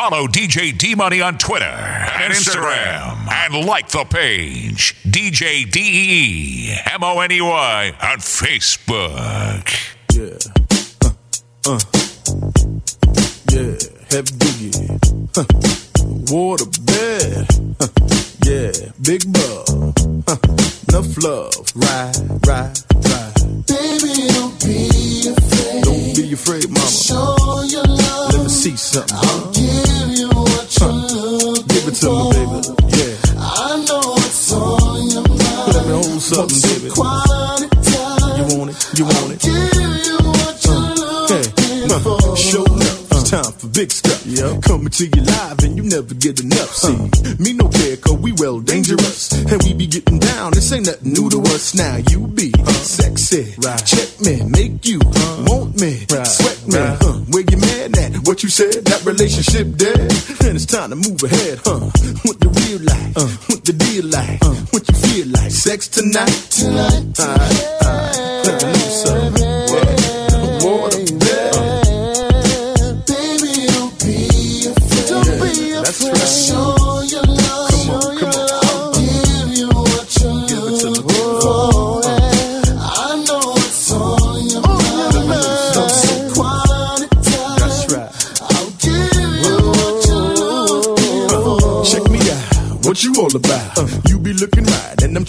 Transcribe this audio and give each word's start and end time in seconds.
Follow 0.00 0.26
DJ 0.26 0.78
D 0.78 0.94
Money 0.94 1.20
on 1.20 1.36
Twitter 1.36 1.66
and 1.66 2.32
Instagram. 2.32 3.30
And 3.30 3.66
like 3.66 3.90
the 3.90 4.06
page 4.06 4.96
DJ 5.04 5.70
D 5.70 5.78
E 5.82 6.74
M 6.90 7.04
O 7.04 7.20
N 7.20 7.30
E 7.30 7.42
Y 7.42 7.92
on 8.00 8.16
Facebook. 8.16 9.68
Yeah. 10.14 10.38
Uh, 11.04 11.74
uh. 11.74 11.80
Yeah. 13.52 13.76
Heavy 14.08 14.32
Biggie. 14.40 14.88
Huh. 15.34 15.44
Water 16.34 16.64
bed. 16.80 17.46
Huh. 17.78 17.88
Yeah. 18.46 18.72
Big 19.02 19.30
bug. 19.30 19.98
Huh. 20.26 20.36
Enough 20.88 21.22
love. 21.22 21.72
Ride, 21.76 22.46
ride, 22.46 22.78
ride. 23.04 23.66
Baby, 23.66 24.28
don't 24.32 24.64
be 24.64 25.28
afraid. 25.28 25.84
Don't 25.84 26.16
be 26.16 26.32
afraid, 26.32 26.70
mama. 26.70 26.88
Show 26.88 27.62
your 27.64 27.84
love. 27.84 28.32
Let 28.32 28.42
me 28.44 28.48
see 28.48 28.76
something. 28.76 29.59
Something, 36.48 36.70
baby. 36.70 36.90
You 38.36 38.56
want 38.56 38.70
it? 38.70 38.98
You 38.98 39.04
want 39.04 39.32
it? 39.32 39.40
Give 39.40 39.52
you 39.52 40.16
what 40.28 40.64
you're 40.64 40.80
Hey, 41.30 41.44
uh, 41.90 41.98
for. 42.00 42.36
show. 42.36 42.64
It's 43.12 43.30
time 43.30 43.52
for 43.52 43.68
big 43.68 43.90
stuff. 43.90 44.20
Coming 44.64 44.88
to 44.88 45.04
you 45.06 45.22
live 45.22 45.58
and 45.62 45.76
you 45.76 45.82
never 45.84 46.14
get 46.14 46.40
enough. 46.40 46.72
See, 46.74 46.96
me 47.38 47.52
no 47.52 47.68
care 47.68 47.96
cause 47.98 48.18
we 48.18 48.32
well 48.32 48.60
dangerous. 48.60 49.32
And 49.32 49.62
we 49.62 49.74
be 49.74 49.86
getting 49.86 50.18
down. 50.18 50.52
This 50.52 50.72
ain't 50.72 50.86
nothing 50.86 51.12
new 51.12 51.28
to 51.30 51.40
us. 51.52 51.74
Now 51.74 51.96
you 52.10 52.26
be 52.26 52.50
sexy. 52.66 53.54
right. 53.58 53.78
Check 53.84 54.20
me, 54.20 54.42
make 54.48 54.86
you 54.86 54.98
want 55.46 55.80
me. 55.80 56.06
right. 56.10 56.26
Sweat 56.26 56.66
me. 56.68 56.78
Huh. 56.78 56.96
Where 56.98 57.08
you 57.08 57.08
mad 57.08 57.19
at? 57.19 57.19
What 58.40 58.44
you 58.44 58.48
said? 58.72 58.84
That 58.86 59.04
relationship 59.04 59.76
dead. 59.76 60.00
And 60.46 60.56
it's 60.56 60.64
time 60.64 60.88
to 60.88 60.96
move 60.96 61.22
ahead, 61.22 61.60
huh? 61.62 61.78
What 62.24 62.40
the 62.40 62.48
real 62.48 62.80
life? 62.80 63.14
Uh. 63.14 63.28
What 63.52 63.66
the 63.66 63.74
deal 63.74 64.06
like? 64.06 64.42
Uh. 64.42 64.54
What 64.72 64.88
you 64.88 64.94
feel 64.94 65.26
like? 65.28 65.50
Sex 65.50 65.88
tonight? 65.88 66.48
Tonight. 66.48 67.20
Alright, 67.20 67.84
alright. 67.84 68.46
Let 68.46 68.64
me 68.64 68.72
know 68.72 68.88
something. 69.04 69.39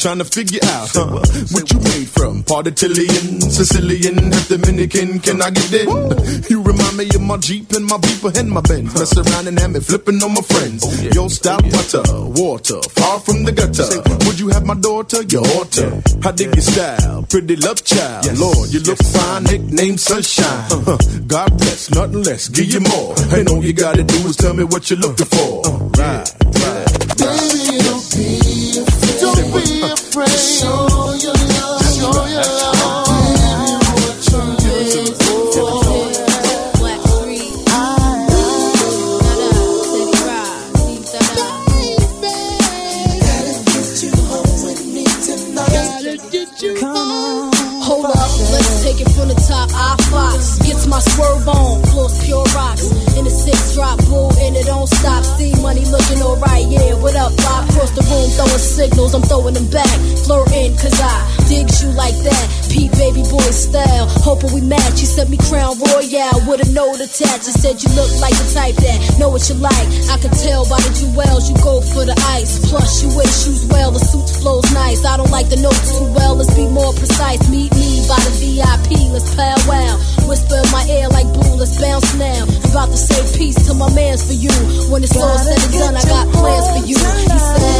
Trying 0.02 0.17
to 0.17 0.25
figure 0.25 0.59
out 0.63 0.89
huh, 0.89 1.21
what 1.53 1.71
you 1.71 1.80
made 1.80 2.09
from. 2.09 2.41
Part 2.41 2.66
Italian, 2.66 3.39
Sicilian, 3.39 4.31
half 4.31 4.47
Dominican. 4.47 5.19
Can 5.19 5.41
I 5.41 5.52
get 5.52 5.69
it? 5.71 6.49
You 6.49 6.63
remind 6.63 6.97
me 6.97 7.05
of 7.13 7.21
my 7.21 7.38
Jeep 7.38 7.71
and 7.73 7.85
my 7.85 7.97
Beeper 7.97 8.35
and 8.35 8.49
my 8.49 8.61
Benz. 8.61 8.95
Mess 8.95 9.16
around 9.16 9.47
and 9.47 9.59
have 9.59 9.69
me 9.69 9.80
flipping 9.80 10.21
on 10.23 10.33
my 10.33 10.41
friends. 10.41 10.81
Your 11.13 11.30
style, 11.30 11.61
butter, 11.61 12.02
water, 12.33 12.81
far 12.89 13.19
from 13.19 13.43
the 13.45 13.52
gutter. 13.52 14.02
Would 14.25 14.39
you 14.39 14.49
have 14.49 14.66
my 14.66 14.73
daughter? 14.73 15.21
Your 15.21 15.43
daughter. 15.43 16.02
I 16.25 16.31
dig 16.31 16.55
your 16.55 16.65
style, 16.65 17.21
pretty 17.30 17.55
love 17.58 17.83
child. 17.86 18.25
Lord, 18.39 18.73
you 18.73 18.80
look 18.80 18.97
fine, 18.97 19.43
nickname 19.43 19.97
sunshine. 19.97 20.65
Uh, 20.71 20.97
God 21.27 21.58
bless, 21.59 21.91
nothing 21.91 22.23
less, 22.23 22.49
give 22.49 22.73
you 22.73 22.80
more. 22.80 23.13
And 23.38 23.47
all 23.49 23.63
you 23.63 23.73
gotta 23.73 24.03
do 24.03 24.15
is 24.27 24.36
tell 24.36 24.55
me 24.55 24.63
what 24.63 24.89
you're 24.89 24.99
looking 24.99 25.27
for. 25.27 25.61
Right, 25.93 26.25
right. 26.41 26.80
My 50.92 50.99
swerve 50.99 51.48
on, 51.48 51.82
floors 51.83 52.26
pure 52.26 52.44
rocks. 52.54 52.92
In 53.17 53.23
the 53.23 53.32
six 53.32 53.73
drop 53.73 53.98
bull, 54.10 54.30
it 54.61 54.66
don't 54.66 54.88
stop. 54.88 55.23
See 55.38 55.54
money 55.61 55.86
looking 55.86 56.22
alright, 56.22 56.66
yeah. 56.70 56.94
What 57.02 57.16
up, 57.16 57.33
Bob? 57.38 57.70
Across 57.70 57.92
the 57.98 58.04
room, 58.05 58.30
throwing 58.38 58.61
signals, 58.61 59.14
I'm 59.14 59.22
throwing 59.23 59.54
them 59.54 59.67
back. 59.70 59.92
Flirting, 60.26 60.77
cause 60.77 60.98
I 61.02 61.16
digs 61.49 61.82
you 61.83 61.89
like 61.98 62.16
that. 62.23 62.45
Pete 62.70 62.94
baby 62.94 63.26
boy 63.27 63.50
style, 63.52 64.08
hoping 64.21 64.54
we 64.54 64.61
match. 64.61 65.02
You 65.02 65.10
sent 65.10 65.30
me 65.30 65.38
crown 65.50 65.82
royale 65.82 66.39
with 66.45 66.61
a 66.61 66.70
note 66.71 67.02
attached. 67.02 67.50
You 67.50 67.55
said 67.58 67.82
you 67.82 67.89
look 67.98 68.11
like 68.21 68.38
the 68.38 68.48
type 68.54 68.77
that 68.77 68.98
know 69.17 69.30
what 69.33 69.44
you 69.50 69.58
like. 69.58 69.88
I 70.14 70.16
can 70.21 70.32
tell 70.32 70.64
by 70.70 70.80
the 70.86 70.94
jewels 70.94 71.50
you 71.50 71.58
go 71.66 71.82
for 71.82 72.05
the 72.05 72.16
ice. 72.38 72.61
Plus 72.70 73.02
you 73.02 73.10
wear 73.17 73.27
shoes 73.27 73.66
well, 73.67 73.92
the 73.92 74.00
suit 74.00 74.30
flows 74.42 74.67
nice. 74.71 75.04
I 75.04 75.17
don't 75.17 75.33
like 75.33 75.50
the 75.50 75.60
notes 75.60 75.98
too 75.98 76.08
well, 76.14 76.36
let's 76.38 76.54
be 76.54 76.67
more 76.70 76.94
precise. 76.94 77.42
Meet 77.50 77.73
me 77.73 78.05
by 78.05 78.20
the 78.21 78.33
VIP, 78.39 79.10
let's 79.11 79.33
powwow. 79.33 79.98
Whisper 80.30 80.61
in 80.61 80.70
my 80.71 80.86
ear 80.88 81.10
like 81.10 81.27
boo, 81.33 81.58
let's 81.58 81.76
bounce 81.82 82.14
now. 82.16 82.45
I'm 82.45 82.71
about 82.71 82.89
to 82.94 83.00
say 83.00 83.20
peace 83.38 83.58
to 83.67 83.73
my 83.73 83.89
mans 83.94 84.23
for 84.23 84.38
you. 84.38 84.51
When 84.92 85.04
it's 85.04 85.16
all 85.16 85.38
said 85.38 85.64
and 85.64 85.73
done, 85.73 85.95
I 85.95 86.04
got 86.04 86.28
plans 86.34 86.67
for 86.72 86.86
you. 86.88 86.95
He 86.95 87.39
said. 87.39 87.72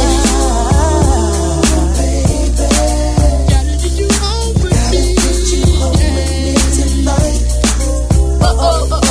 Oh, 8.64 8.88
oh. 8.92 9.01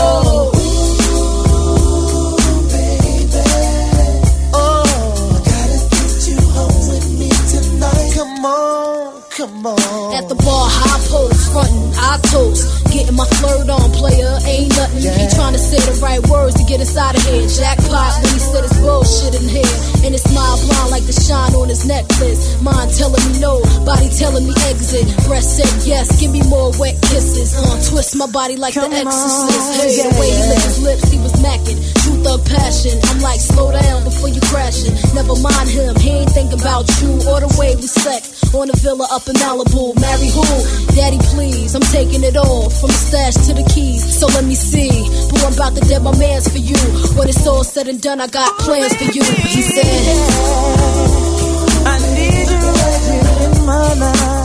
I 12.12 12.20
toast. 12.28 12.68
Getting 12.92 13.16
my 13.16 13.24
flirt 13.40 13.72
on, 13.72 13.88
player, 13.96 14.36
ain't 14.44 14.68
nothing. 14.76 15.00
He 15.00 15.26
trying 15.32 15.56
to 15.56 15.64
say 15.64 15.80
the 15.80 15.96
right 16.04 16.20
words 16.28 16.60
to 16.60 16.64
get 16.68 16.84
inside 16.84 17.16
of 17.16 17.24
here. 17.24 17.48
Jackpot 17.48 18.20
when 18.20 18.36
he 18.36 18.42
said 18.44 18.68
it's 18.68 18.76
bullshit 18.84 19.32
in 19.40 19.48
here. 19.48 19.76
And 20.04 20.12
his 20.12 20.20
smile 20.28 20.60
blind 20.60 20.92
like 20.92 21.08
the 21.08 21.16
shine 21.16 21.56
on 21.56 21.72
his 21.72 21.88
necklace. 21.88 22.60
Mind 22.60 22.92
telling 23.00 23.24
me 23.32 23.40
no, 23.40 23.64
body 23.88 24.12
telling 24.12 24.44
me 24.44 24.52
exit. 24.68 25.08
Breast 25.24 25.56
said 25.56 25.72
yes, 25.88 26.20
give 26.20 26.36
me 26.36 26.44
more 26.52 26.76
wet 26.76 27.00
kisses. 27.08 27.56
Uh, 27.56 27.80
twist 27.88 28.20
my 28.20 28.28
body 28.28 28.60
like 28.60 28.76
the 28.76 28.92
exorcist. 28.92 29.80
Hey, 29.80 30.04
the 30.04 30.12
way 30.20 30.28
he 30.36 30.44
licked 30.52 30.68
his 30.68 30.84
lips, 30.84 31.08
he 31.08 31.18
was 31.24 31.32
macking. 31.40 31.80
Truth 32.04 32.28
of 32.28 32.44
passion. 32.44 33.00
I'm 33.08 33.24
like, 33.24 33.40
slow 33.40 33.72
down 33.72 34.04
before 34.04 34.28
you 34.28 34.44
crashing. 34.52 34.92
Never 35.16 35.40
mind 35.40 35.72
him, 35.72 35.96
he 35.96 36.28
ain't 36.28 36.32
thinking 36.36 36.60
about 36.60 36.92
you 37.00 37.24
or 37.24 37.40
the 37.40 37.52
way 37.56 37.72
we 37.80 37.88
sex. 37.88 38.31
On 38.54 38.70
a 38.70 38.74
villa 38.84 39.08
up 39.12 39.28
in 39.28 39.36
Malibu. 39.36 39.96
Marry 40.02 40.28
who? 40.28 40.44
Daddy, 40.96 41.18
please. 41.32 41.74
I'm 41.74 41.82
taking 41.82 42.24
it 42.24 42.36
all 42.36 42.70
from 42.70 42.90
the 42.90 43.00
stash 43.00 43.36
to 43.48 43.54
the 43.54 43.64
keys. 43.74 44.04
So 44.20 44.28
let 44.28 44.44
me 44.44 44.56
see. 44.56 44.92
Boo, 45.30 45.40
I'm 45.46 45.54
about 45.54 45.76
to 45.76 45.82
dead 45.88 46.04
my 46.04 46.12
mans 46.18 46.48
for 46.50 46.58
you. 46.60 46.76
When 47.16 47.30
it's 47.30 47.48
all 47.48 47.64
said 47.64 47.88
and 47.88 48.02
done, 48.02 48.20
I 48.20 48.28
got 48.28 48.60
plans 48.60 48.94
for 48.96 49.06
you. 49.06 49.24
He 49.24 49.62
said. 49.62 50.18
I 51.88 51.98
need 52.14 52.50
you 52.52 52.60
right 52.76 53.02
here 53.08 53.60
in 53.60 53.66
my 53.66 53.94
life. 53.94 54.41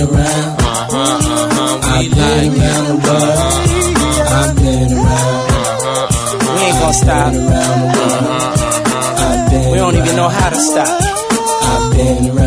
Uh-huh, 0.00 0.14
uh-huh, 0.14 0.98
uh-huh, 1.00 1.68
been 1.74 1.74
around. 1.74 1.82
I've 1.84 2.10
been 2.14 2.52
around 2.54 2.84
the 2.86 2.96
world. 3.02 3.38
I've 4.38 4.54
been 4.56 4.92
around. 4.94 5.48
We 6.54 6.60
ain't 6.62 6.78
gonna 6.78 6.92
stop. 6.92 7.32
Around 7.34 7.80
the 7.80 7.86
world. 7.98 8.28
I've 9.18 9.50
been 9.50 9.70
We 9.72 9.76
don't 9.78 9.96
even 9.96 10.14
know 10.14 10.28
how 10.28 10.50
to 10.50 10.60
stop. 10.60 11.02
I've 11.02 11.96
been 11.96 12.30
around 12.30 12.37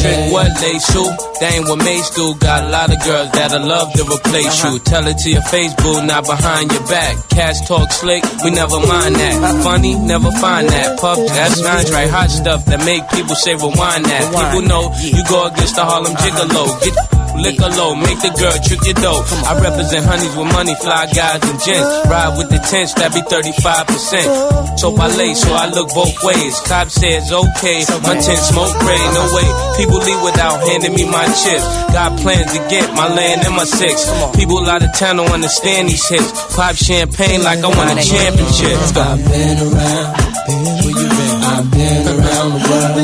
trick 0.00 0.32
what 0.32 0.50
they 0.60 0.76
shoot. 0.78 1.12
That 1.40 1.50
ain't 1.54 1.66
what 1.68 1.78
mates 1.84 2.10
do. 2.14 2.34
Got 2.38 2.64
a 2.64 2.68
lot 2.68 2.88
of 2.90 2.98
girls 3.04 3.30
that'll 3.32 3.66
love 3.66 3.92
to 3.94 4.02
replace 4.04 4.54
you. 4.62 4.78
Uh-huh. 4.78 4.88
Tell 4.90 5.06
it 5.06 5.18
to 5.18 5.28
your 5.30 5.46
face, 5.50 5.74
boo, 5.82 6.02
not 6.06 6.26
behind 6.26 6.72
your 6.72 6.86
back. 6.86 7.14
Cash 7.30 7.66
talk 7.66 7.90
slick, 7.92 8.22
we 8.44 8.50
never 8.50 8.78
mind 8.86 9.14
that. 9.16 9.34
Funny, 9.62 9.94
never 9.94 10.30
find 10.38 10.68
that. 10.68 10.98
Puff, 10.98 11.18
that's 11.28 11.60
nice, 11.62 11.90
right? 11.92 12.10
Hot 12.10 12.30
stuff 12.30 12.64
that 12.66 12.84
make 12.84 13.02
people 13.10 13.34
say 13.34 13.54
rewind 13.54 14.04
that. 14.06 14.24
People 14.30 14.62
know 14.66 14.90
you 15.02 15.22
go 15.28 15.46
against 15.46 15.76
the 15.76 15.84
Harlem 15.84 16.14
uh-huh. 16.14 16.26
Gigolo. 16.26 16.64
Get 16.84 17.17
liquor 17.38 17.70
low, 17.78 17.94
make 17.94 18.20
the 18.20 18.32
girl 18.34 18.56
trick 18.62 18.82
your 18.84 18.98
dough. 18.98 19.22
I 19.46 19.58
represent 19.60 20.04
honeys 20.04 20.34
with 20.34 20.50
money, 20.52 20.74
fly 20.82 21.06
guys 21.10 21.42
and 21.42 21.58
gents. 21.62 21.88
Ride 22.10 22.34
with 22.36 22.50
the 22.50 22.60
tents, 22.60 22.94
that 22.98 23.14
be 23.14 23.22
35%. 23.22 24.78
So 24.78 24.94
I 24.94 25.08
lay, 25.16 25.34
so 25.34 25.50
I 25.54 25.70
look 25.70 25.88
both 25.94 26.14
ways. 26.22 26.60
Cop 26.66 26.88
says 26.90 27.32
okay, 27.32 27.78
my 28.02 28.14
tent 28.18 28.42
smoke 28.42 28.74
gray, 28.82 29.02
no 29.14 29.24
way. 29.34 29.48
People 29.78 29.98
leave 30.02 30.22
without 30.22 30.58
handing 30.66 30.94
me 30.94 31.04
my 31.06 31.26
chips. 31.26 31.66
Got 31.94 32.18
plans 32.20 32.52
to 32.52 32.60
get 32.68 32.86
my 32.94 33.08
land 33.08 33.46
and 33.46 33.54
my 33.54 33.64
six. 33.64 34.06
People 34.36 34.62
out 34.68 34.82
of 34.82 34.92
town 34.94 35.16
don't 35.16 35.30
understand 35.30 35.88
these 35.88 36.06
hits. 36.08 36.30
Pop 36.54 36.74
champagne 36.74 37.42
like 37.42 37.62
I 37.62 37.68
won 37.68 37.88
a 37.90 38.02
championship. 38.02 38.76
I've 38.96 39.22
been 39.24 39.58
around. 39.66 40.28
Where 40.48 40.96
you 40.96 41.08
been? 41.08 41.38
I've 41.44 41.70
been 41.70 42.04
around 42.08 42.48
the 42.54 42.60
world. 42.68 42.98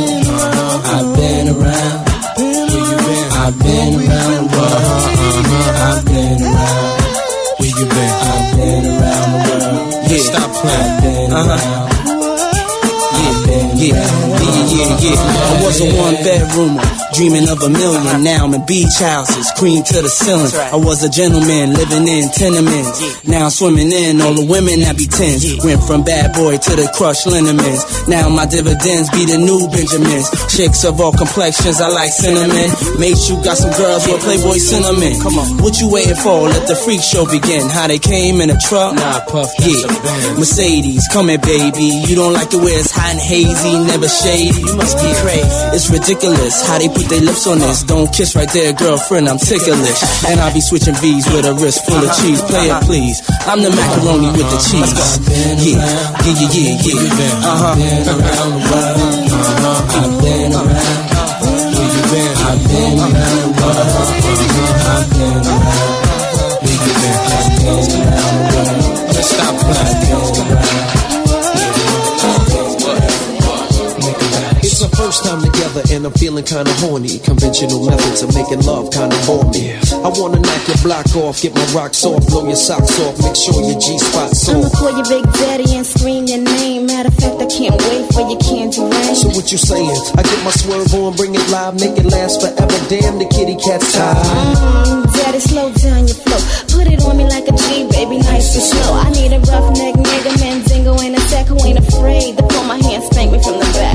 I've 0.86 1.16
been 1.16 1.48
around. 1.48 2.13
Been? 3.44 3.52
I've 3.52 3.58
been 3.58 4.08
around 4.08 4.48
the 4.48 4.56
world. 4.56 5.04
I've 5.76 6.00
been 6.06 6.40
around. 6.40 6.96
Where 7.60 7.68
you 7.68 7.84
been? 7.84 8.12
I've 8.24 8.56
been 8.56 8.84
around 8.88 9.28
the 9.32 9.40
world. 9.44 10.08
Yeah. 10.08 10.24
Stop 10.24 10.50
playing. 10.64 10.80
I've 10.80 11.02
been 11.02 11.28
around. 11.28 11.92
Yeah, 13.20 13.36
yeah, 13.92 14.64
yeah, 14.72 14.90
yeah. 15.02 15.18
I 15.18 15.60
was 15.64 15.80
a 15.80 15.88
one 15.98 16.16
bedroomer, 16.24 16.84
dreaming 17.12 17.48
of 17.48 17.60
a 17.62 17.68
million. 17.68 18.22
Now 18.22 18.44
I'm 18.44 18.54
in 18.54 18.64
beach 18.66 18.98
houses, 19.00 19.50
cream 19.56 19.82
to 19.84 20.02
the 20.02 20.08
ceiling. 20.08 20.52
I 20.72 20.76
was 20.76 21.02
a 21.04 21.10
gentleman 21.10 21.74
living 21.74 22.06
in 22.08 22.28
tenements. 22.30 23.26
Now 23.26 23.46
I'm 23.46 23.50
swimming 23.50 23.92
in 23.92 24.20
all 24.20 24.34
the 24.34 24.46
women 24.46 24.80
that 24.80 24.96
be 24.96 25.06
tens. 25.06 25.44
Went 25.64 25.82
from 25.84 26.04
bad 26.04 26.32
boy 26.34 26.56
to 26.56 26.72
the 26.76 26.88
crushed 26.96 27.26
liniments. 27.26 28.08
Now 28.08 28.28
my 28.28 28.46
dividends 28.46 29.10
be 29.10 29.26
the 29.26 29.38
new 29.38 29.68
Benjamins. 29.68 30.28
Chicks 30.52 30.84
of 30.84 31.00
all 31.00 31.12
complexions, 31.12 31.80
I 31.80 31.88
like 31.88 32.10
cinnamon. 32.10 32.70
Made 32.98 33.18
you 33.28 33.36
got 33.44 33.56
some 33.58 33.72
girls 33.76 34.06
with 34.06 34.20
Playboy 34.22 34.58
cinnamon. 34.58 35.20
Come 35.20 35.38
on, 35.38 35.62
what 35.62 35.80
you 35.80 35.90
waiting 35.90 36.16
for? 36.16 36.48
Let 36.48 36.68
the 36.68 36.76
freak 36.76 37.00
show 37.02 37.24
begin. 37.26 37.68
How 37.68 37.86
they 37.86 37.98
came 37.98 38.40
in 38.40 38.50
a 38.50 38.58
truck? 38.58 38.94
Nah, 38.94 39.20
Puff, 39.28 39.50
yeah. 39.60 39.86
Mercedes, 40.38 41.08
come 41.12 41.28
here, 41.28 41.38
baby. 41.38 42.04
You 42.08 42.14
don't 42.16 42.32
like 42.32 42.50
the 42.50 42.58
way 42.58 42.72
it's 42.78 42.90
hot 42.90 43.12
and 43.12 43.20
hazy, 43.20 43.73
never 43.82 44.06
shady. 44.08 44.60
You 44.62 44.76
must 44.76 44.96
be 45.02 45.10
crazy. 45.18 45.48
It's 45.74 45.90
ridiculous 45.90 46.62
how 46.66 46.78
they 46.78 46.88
put 46.88 47.08
their 47.10 47.20
lips 47.20 47.46
on 47.46 47.58
this. 47.58 47.82
Don't 47.82 48.12
kiss 48.12 48.36
right 48.36 48.50
there, 48.52 48.72
girlfriend. 48.72 49.28
I'm 49.28 49.38
ticklish. 49.38 50.02
And 50.28 50.40
I'll 50.40 50.52
be 50.54 50.60
switching 50.60 50.94
V's 50.94 51.26
with 51.32 51.46
a 51.46 51.54
wrist 51.54 51.84
full 51.86 51.98
of 51.98 52.10
cheese. 52.20 52.40
Play 52.46 52.70
it, 52.70 52.82
please. 52.84 53.22
I'm 53.48 53.62
the 53.62 53.70
macaroni 53.70 54.30
with 54.36 54.46
the 54.46 54.58
cheese. 54.62 54.92
Yeah, 55.26 55.58
yeah, 55.58 56.22
yeah, 56.22 56.78
yeah, 56.78 57.02
yeah. 57.18 57.48
Uh 57.48 57.56
huh. 57.58 57.74
Been 57.74 58.06
around 58.06 58.52
the 58.54 58.60
world. 58.70 58.98
I've 59.64 60.12
been 60.22 60.52
around. 60.54 61.10
Where 61.74 61.90
you 61.90 62.02
been? 62.12 62.32
I've 62.44 62.60
been 62.68 62.98
around. 63.00 63.58
I've 64.84 65.08
been 65.10 65.42
around. 65.42 66.04
Where 66.62 66.78
you 66.78 66.92
been? 66.94 67.18
I've 67.32 67.48
been 67.58 67.90
around. 68.04 69.24
Stop 69.24 69.56
playing. 69.64 70.33
And 75.90 76.06
I'm 76.06 76.12
feeling 76.12 76.44
kinda 76.44 76.72
horny. 76.84 77.18
Conventional 77.18 77.84
methods 77.84 78.22
of 78.22 78.34
making 78.34 78.62
love 78.62 78.90
kinda 78.90 79.16
bore 79.26 79.44
me. 79.50 79.74
I 80.04 80.08
wanna 80.08 80.40
knock 80.40 80.62
your 80.68 80.78
block 80.82 81.08
off, 81.16 81.40
get 81.42 81.54
my 81.54 81.64
rocks 81.72 82.04
off, 82.04 82.26
blow 82.28 82.46
your 82.46 82.56
socks 82.56 82.98
off, 83.00 83.18
make 83.22 83.36
sure 83.36 83.60
your 83.62 83.78
G 83.78 83.98
spot's 83.98 84.48
I'ma 84.48 84.68
call 84.70 84.92
your 84.92 85.06
Big 85.08 85.24
Daddy 85.32 85.76
and 85.76 85.86
scream 85.86 86.26
your 86.26 86.38
name. 86.38 86.86
Matter 86.86 87.08
of 87.08 87.14
fact, 87.14 87.42
I 87.42 87.46
can't 87.46 87.76
wait 87.88 88.04
for 88.12 88.24
your 88.28 88.40
candy 88.40 88.80
rain. 88.80 89.14
So 89.14 89.28
what 89.28 89.50
you 89.52 89.58
saying? 89.58 90.00
I 90.16 90.22
get 90.22 90.40
my 90.44 90.50
swerve 90.50 90.94
on, 90.94 91.16
bring 91.16 91.34
it 91.34 91.48
live, 91.50 91.74
make 91.80 91.96
it 91.98 92.06
last 92.06 92.40
forever. 92.40 92.78
Damn, 92.88 93.18
the 93.18 93.26
kitty 93.26 93.56
cat's 93.56 93.92
tired. 93.92 94.16
Mm, 94.16 95.12
Daddy, 95.12 95.40
slow 95.40 95.72
down 95.72 96.06
your 96.08 96.16
flow. 96.16 96.40
Put 96.74 96.86
it 96.92 97.04
on 97.04 97.16
me 97.16 97.24
like 97.24 97.46
a 97.48 97.52
G, 97.52 97.86
baby, 97.90 98.18
nice 98.18 98.54
and 98.54 98.64
slow. 98.64 98.94
I 98.94 99.10
need 99.10 99.32
a 99.32 99.40
rough 99.40 99.76
neck 99.78 99.94
nigga, 99.94 100.32
Mandingo 100.40 100.98
in 101.00 101.14
a 101.14 101.20
sack 101.30 101.46
who 101.46 101.56
ain't 101.64 101.78
afraid 101.78 102.36
to 102.36 102.42
pull 102.42 102.64
my 102.64 102.78
hand, 102.78 103.02
spank 103.04 103.32
me 103.32 103.42
from 103.42 103.58
the 103.58 103.68
back. 103.78 103.93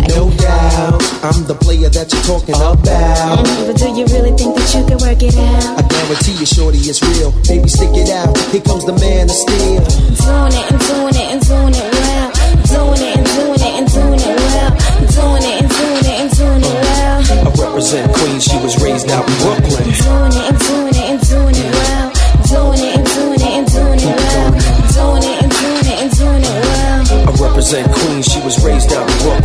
I'm 1.20 1.44
the 1.52 1.56
player 1.60 1.92
that 1.92 2.08
you're 2.16 2.24
talking 2.24 2.56
about. 2.56 2.80
Mm, 2.80 3.68
but 3.68 3.76
do 3.76 3.92
you 3.92 4.08
really 4.08 4.32
think 4.40 4.56
that 4.56 4.72
you 4.72 4.88
can 4.88 5.04
work 5.04 5.20
it 5.20 5.36
out? 5.36 5.76
I 5.76 5.84
guarantee 5.84 6.40
you, 6.40 6.48
shorty, 6.48 6.80
it's 6.80 7.04
real. 7.04 7.36
Baby, 7.44 7.68
stick 7.68 7.92
it 7.92 8.08
out. 8.08 8.32
Here 8.56 8.64
comes 8.64 8.88
the 8.88 8.96
man 8.96 9.28
of 9.28 9.36
steel. 9.36 9.84
Doing 10.16 10.56
it 10.56 10.66
and 10.72 10.80
doing 10.80 11.18
it 11.20 11.28
and 11.36 11.42
doing 11.44 11.76
it 11.76 11.90
well. 11.92 12.28
Doing 12.72 13.04
it 13.04 13.14
and 13.20 13.28
doing 13.36 13.60
it 13.60 13.74
and 13.84 13.88
doing 13.92 14.22
it 14.24 14.38
well. 14.48 14.72
Doing 15.12 15.44
it 15.44 15.56
and 15.60 15.68
doing 15.68 16.08
it 16.08 16.18
and 16.24 16.32
doing 16.40 16.64
it 16.64 16.78
well. 16.88 17.20
I 17.20 17.52
represent 17.68 18.08
Queens, 18.16 18.44
she 18.48 18.58
was 18.64 18.74
raised 18.80 19.12
out 19.12 19.28
in 19.28 19.36
Brooklyn. 19.44 19.92
Doing 19.92 20.36
it 20.40 20.46
and 20.48 20.60
doing 20.72 20.96
it 20.96 21.04
and 21.04 21.20
doing 21.20 21.56
it 21.60 21.72
well. 21.84 22.08
Doing 22.48 22.80
it 22.80 22.96
and 22.96 23.08
doing 23.12 23.42
it 23.44 23.54
and 23.60 23.68
doing 23.68 24.00
it 24.08 24.16
well. 24.24 24.50
Doing 24.96 25.24
it 25.28 25.38
and 25.44 25.52
doing 25.52 25.84
it 25.84 26.00
and 26.00 26.12
doing 26.16 26.44
it 26.48 26.58
well. 26.64 27.28
I 27.28 27.32
represent 27.44 27.92
Queens, 27.92 28.24
she 28.24 28.40
was 28.40 28.56
raised 28.64 28.96
out 28.96 29.04
in 29.04 29.18
Brooklyn. 29.20 29.39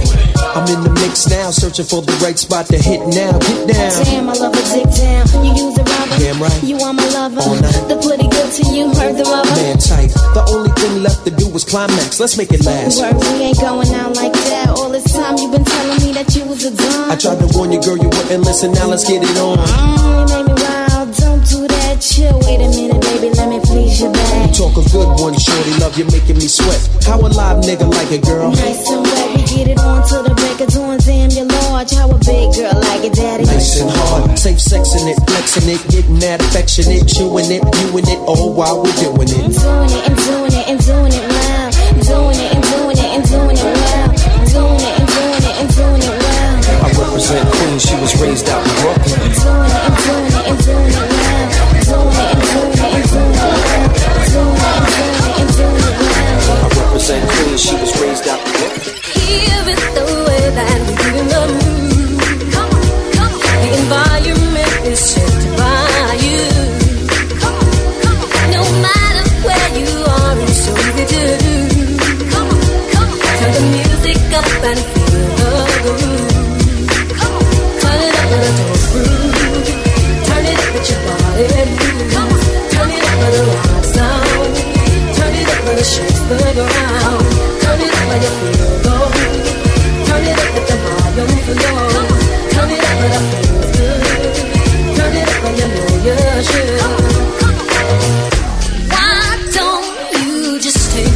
I'm 0.64 0.78
in 0.78 0.84
the 0.84 0.94
mix 0.96 1.28
now, 1.28 1.50
searching 1.50 1.84
for 1.84 2.00
the 2.00 2.12
right 2.24 2.38
spot 2.38 2.64
to 2.72 2.78
hit 2.80 3.04
now. 3.12 3.36
Get 3.36 3.68
down. 3.68 4.04
Damn, 4.04 4.30
I 4.30 4.32
love 4.32 4.56
a 4.56 4.64
dick 4.72 4.88
down. 4.96 5.28
You 5.44 5.52
use 5.52 5.76
a 5.76 5.84
rubber. 5.84 6.16
Damn 6.16 6.40
right. 6.40 6.62
You 6.64 6.80
are 6.80 6.94
my 6.96 7.04
lover. 7.12 7.40
All 7.44 7.60
night. 7.60 7.84
The 7.84 8.00
pretty 8.00 8.28
good 8.32 8.48
to 8.48 8.62
you, 8.72 8.88
heard 8.96 9.20
the 9.20 9.28
rubber. 9.28 9.52
Man 9.60 9.76
tight. 9.76 10.08
The 10.32 10.40
only 10.56 10.72
thing 10.80 11.02
left 11.02 11.28
to 11.28 11.30
do 11.36 11.52
was 11.52 11.64
climax. 11.64 12.18
Let's 12.18 12.38
make 12.38 12.52
it 12.52 12.64
last. 12.64 12.96
Word, 12.96 13.12
we 13.12 13.44
ain't 13.44 13.60
going 13.60 13.92
out 13.92 14.16
like 14.16 14.32
that. 14.32 14.72
All 14.72 14.88
this 14.88 15.04
time 15.12 15.36
you've 15.36 15.52
been 15.52 15.64
telling 15.68 16.00
me 16.00 16.12
that 16.16 16.32
you 16.34 16.48
was 16.48 16.64
a 16.64 16.72
dumb. 16.72 17.10
I 17.10 17.16
tried 17.16 17.44
to 17.44 17.48
warn 17.52 17.70
you, 17.70 17.82
girl, 17.82 17.98
you 17.98 18.08
wouldn't 18.08 18.44
listen. 18.44 18.72
Now 18.72 18.88
let's 18.88 19.04
get 19.04 19.20
it 19.20 19.36
on. 19.36 19.58
Mm, 19.60 20.00
you 20.00 20.24
made 20.32 20.46
me 20.48 20.62
wild. 20.62 20.83
Don't 22.04 22.40
do 22.40 22.44
that. 22.44 22.44
Chill. 22.44 22.44
Wait 22.44 22.60
a 22.60 22.68
minute, 22.68 23.00
baby. 23.00 23.30
Let 23.34 23.48
me 23.48 23.60
please 23.60 24.00
you 24.00 24.12
back. 24.12 24.52
Talk 24.52 24.76
a 24.76 24.84
good 24.90 25.08
one, 25.20 25.36
shorty. 25.38 25.72
Love 25.80 25.96
you 25.98 26.04
making 26.06 26.36
me 26.36 26.48
sweat. 26.48 26.80
How 27.04 27.18
a 27.20 27.28
live 27.28 27.64
nigga 27.64 27.88
like 27.88 28.10
a 28.12 28.18
girl? 28.18 28.50
Nice 28.50 28.90
and 28.90 29.02
wet. 29.02 29.36
We 29.36 29.42
get 29.44 29.68
it 29.68 29.78
on 29.78 30.06
till 30.08 30.22
the 30.22 30.34
break 30.34 30.60
of 30.60 30.68
dawn. 30.68 30.98
Damn, 30.98 31.30
you're 31.30 31.46
large. 31.46 31.92
How 31.92 32.10
a 32.10 32.18
big 32.18 32.52
girl 32.54 32.74
like 32.74 33.04
it, 33.04 33.14
daddy. 33.14 33.44
Nice 33.44 33.80
and 33.80 33.90
hard. 33.90 34.38
Safe 34.38 34.58
sexing 34.58 35.08
it, 35.08 35.18
flexing 35.26 35.68
it, 35.68 35.80
getting 35.88 36.18
that 36.20 36.40
affectionate, 36.40 37.08
chewing 37.08 37.50
it, 37.50 37.62
viewing 37.64 38.08
it, 38.08 38.18
all 38.28 38.52
while 38.52 38.82
we're 38.82 38.92
doing 39.00 39.28
it. 39.28 39.40
Doing 39.40 39.90
it 39.90 40.04
and 40.04 40.16
doing 40.16 40.52
it 40.52 40.66
and 40.68 40.80
doing 40.84 41.12
it 41.12 41.24
well. 41.24 41.70
Doing 42.04 42.38
it 42.38 42.50
and 42.54 42.64
doing 42.64 42.98
it 42.98 43.10
and 43.16 43.24
doing 43.24 43.56
it 43.56 43.64
well. 43.64 44.08
Doing 44.52 44.82
it 44.82 44.94
and 45.00 45.08
doing 45.08 45.44
it 45.44 45.56
and 45.56 45.68
doing 45.72 46.02
it 46.04 46.12
well. 46.12 46.54
I 46.84 46.88
represent 46.92 47.48
Queens, 47.48 47.82
she 47.82 47.96
was 47.96 48.12
raised 48.20 48.48
out 48.48 48.60
in 48.60 48.74
Brooklyn. 48.82 49.18
Doing 49.24 49.72
it 49.72 49.82
and 49.88 49.96
doing 50.04 50.26
it 50.28 50.44
and 50.44 50.58
doing 50.64 50.92
it 50.92 51.00
well. 51.00 51.13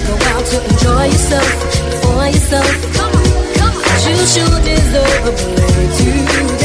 A 0.08 0.16
while 0.16 0.42
to 0.42 0.56
enjoy 0.64 1.04
yourself 1.04 1.50
for 2.02 2.26
yourself? 2.26 2.72
You 4.08 4.16
sure 4.26 4.60
deserve 4.62 5.26
a 5.26 5.32
break 5.32 5.90
today. 5.96 6.57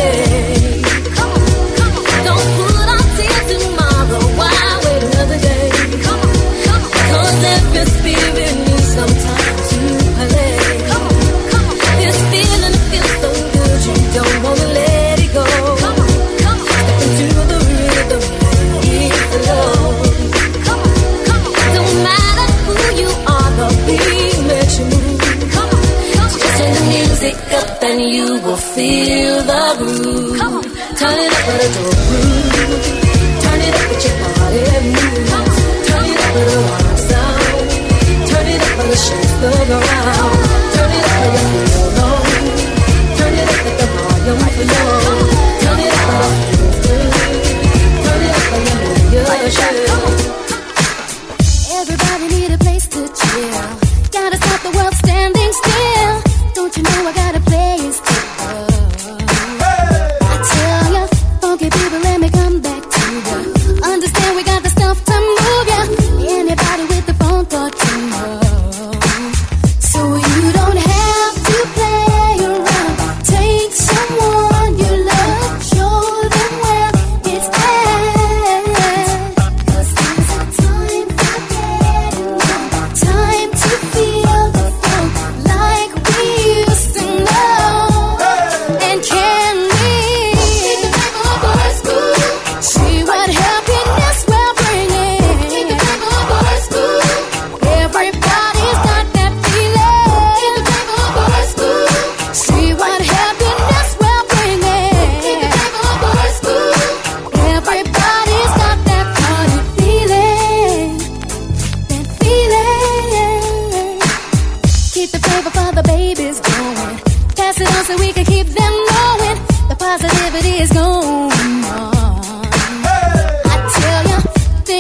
and 27.94 28.02
you 28.02 28.42
will 28.42 28.58
feel 28.58 29.44
the 29.44 29.76
groove. 29.78 30.38
Come 30.40 30.56
on. 30.58 30.64
Turn 31.00 31.18
it 31.24 31.32
up 31.32 31.44
with 31.48 31.62
a 31.62 31.70
little 31.78 31.94
groove. 32.10 32.86
Turn 33.44 33.62
it 33.66 33.74
up 33.78 33.86
with 33.90 34.04
your 34.06 34.16
body 34.34 34.62
moves. 34.94 35.58
Turn 35.88 36.06
it 36.10 36.18
up 36.24 36.34
with 36.34 36.54
a 36.54 36.62
wild 36.70 37.00
sound. 37.10 37.70
Turn 38.30 38.48
it 38.54 38.62
up 38.66 38.74
with 38.78 38.94
a 38.94 39.00
shake 39.06 39.34
the 39.42 39.78
ground. 39.86 40.40
Turn 40.74 40.92
it 40.98 41.06
up 41.06 41.18
with 41.22 41.38
a 41.38 41.50
feel 41.54 41.76
alone. 41.86 42.46
Turn 43.18 43.34
it 43.42 43.52
up 43.54 43.62
with 43.66 43.78
the 43.80 43.88
volume 43.94 44.42
for 44.56 44.66
you. 44.74 44.88
Turn 45.64 45.80
it 45.86 45.94
up. 45.94 46.32
Turn 46.86 48.22
it 48.26 48.34
up 48.34 48.46
with 48.52 48.66
a 48.66 48.82
million. 49.14 50.23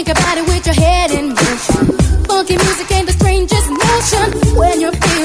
think 0.03 0.17
about 0.17 0.37
it 0.37 0.45
with 0.47 0.65
your 0.65 0.75
head 0.75 1.11
in 1.11 1.29
motion. 1.29 1.97
Funky 2.25 2.57
music 2.57 2.91
and 2.91 3.07
the 3.07 3.13
strangest 3.13 3.69
notion 3.69 4.57
when 4.57 4.81
you're 4.81 4.91
feeling. 4.91 5.22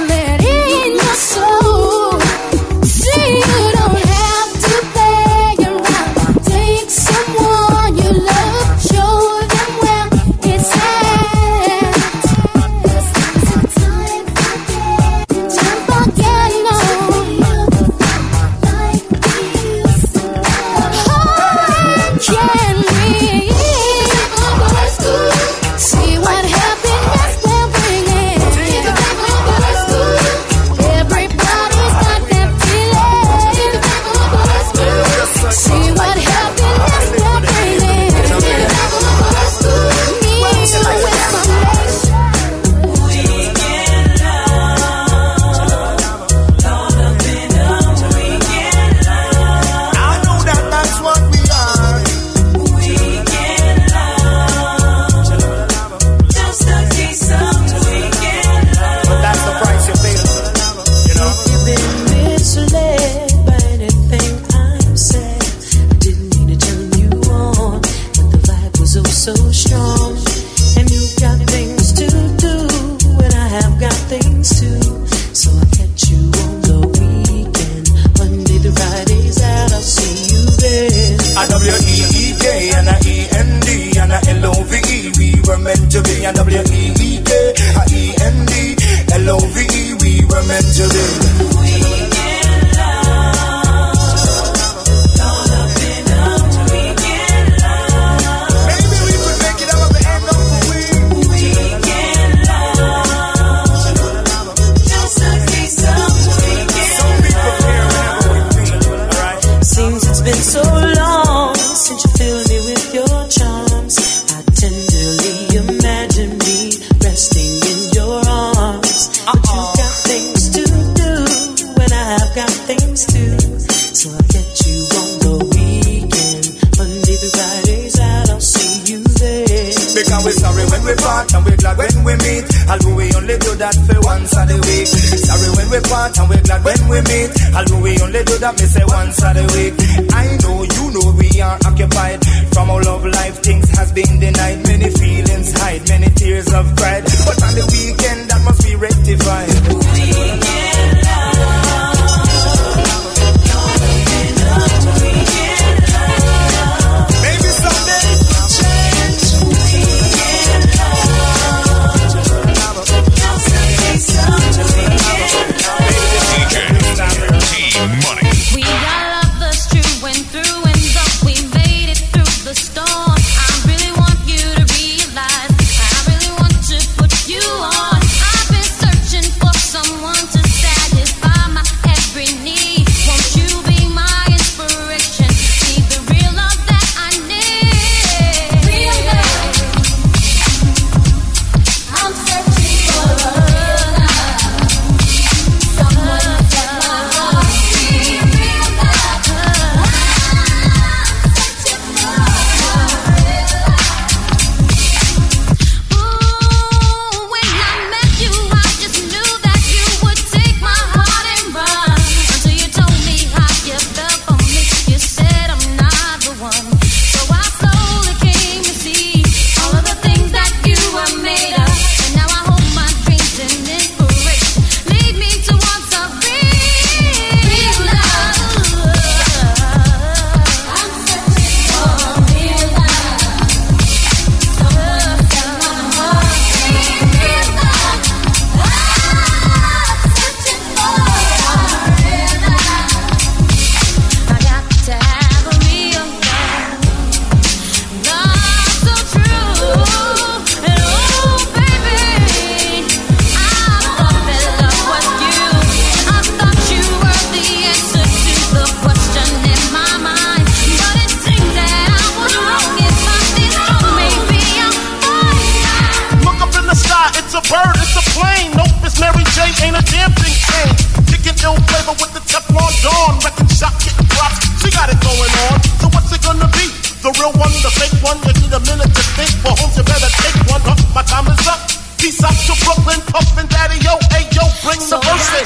we 132.09 132.17
meet. 132.25 132.47
Although 132.73 132.97
we 132.97 133.07
only 133.12 133.37
do 133.37 133.53
that 133.61 133.77
for 133.85 134.00
once 134.00 134.33
a 134.33 134.43
the 134.49 134.57
week. 134.57 134.88
Sorry 134.88 135.50
when 135.57 135.69
we 135.69 135.81
part 135.85 136.17
and 136.17 136.29
we're 136.29 136.45
glad 136.49 136.65
when 136.65 136.81
we 136.88 136.99
meet. 137.05 137.31
Although 137.53 137.83
we 137.85 137.93
only 138.00 138.23
do 138.25 138.35
that, 138.41 138.55
me 138.57 138.65
say 138.65 138.85
once 138.88 139.21
a 139.21 139.31
the 139.37 139.45
week. 139.53 139.75
I 140.17 140.25
know 140.41 140.57
you 140.65 140.85
know 140.97 141.07
we 141.21 141.29
are 141.45 141.59
occupied. 141.69 142.25
From 142.57 142.71
our 142.73 142.83
love 142.83 143.05
life, 143.05 143.37
things 143.45 143.69
has 143.77 143.93
been 143.93 144.21
denied. 144.21 144.65
Many 144.65 144.88
feelings 144.88 145.53
hide, 145.53 145.85
many 145.88 146.09
tears 146.17 146.49
of 146.53 146.65
pride. 146.77 147.05
But 147.29 147.38
on 147.45 147.53
the 147.61 147.67
weekend, 147.69 148.31
that 148.33 148.41
must 148.45 148.65
be 148.65 148.75
rectified. 148.77 149.67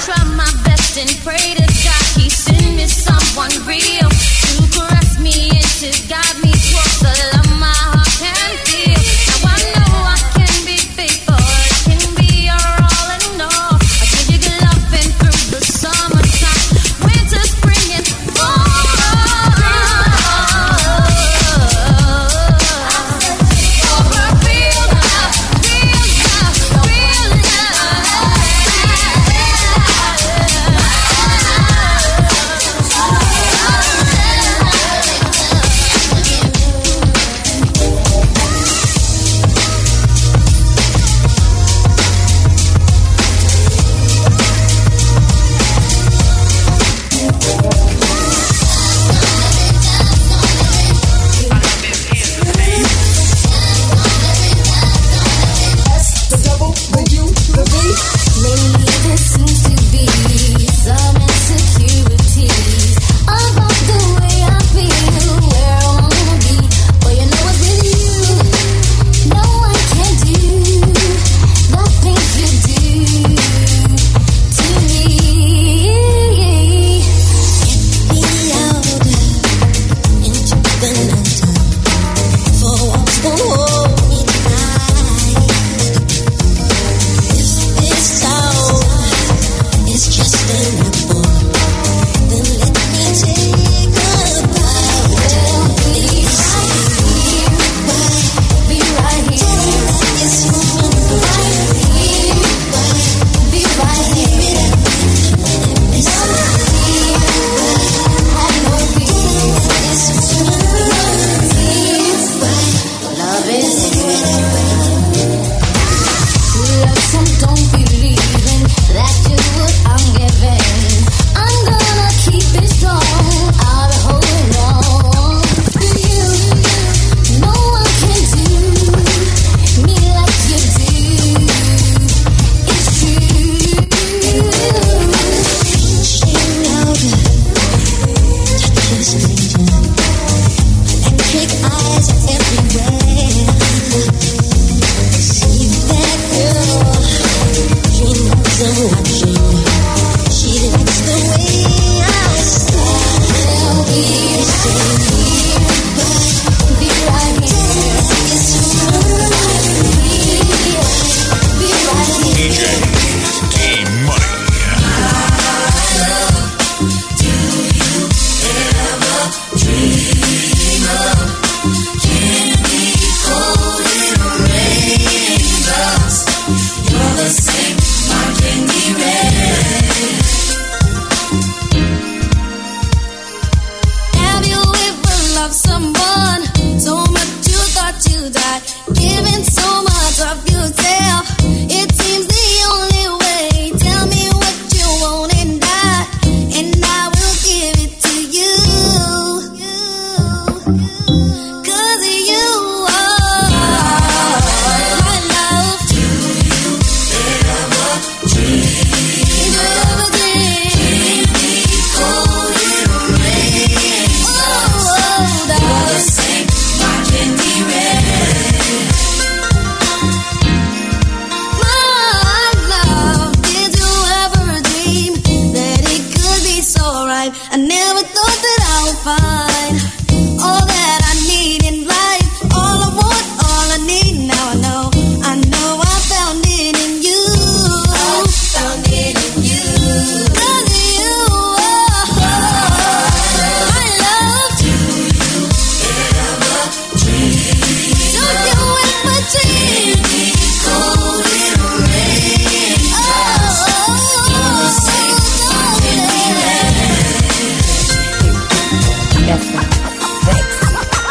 try 0.04 0.25
my 0.35 0.50
best 0.64 0.99
and 0.99 1.11
pray 1.23 1.54
to 1.54 1.62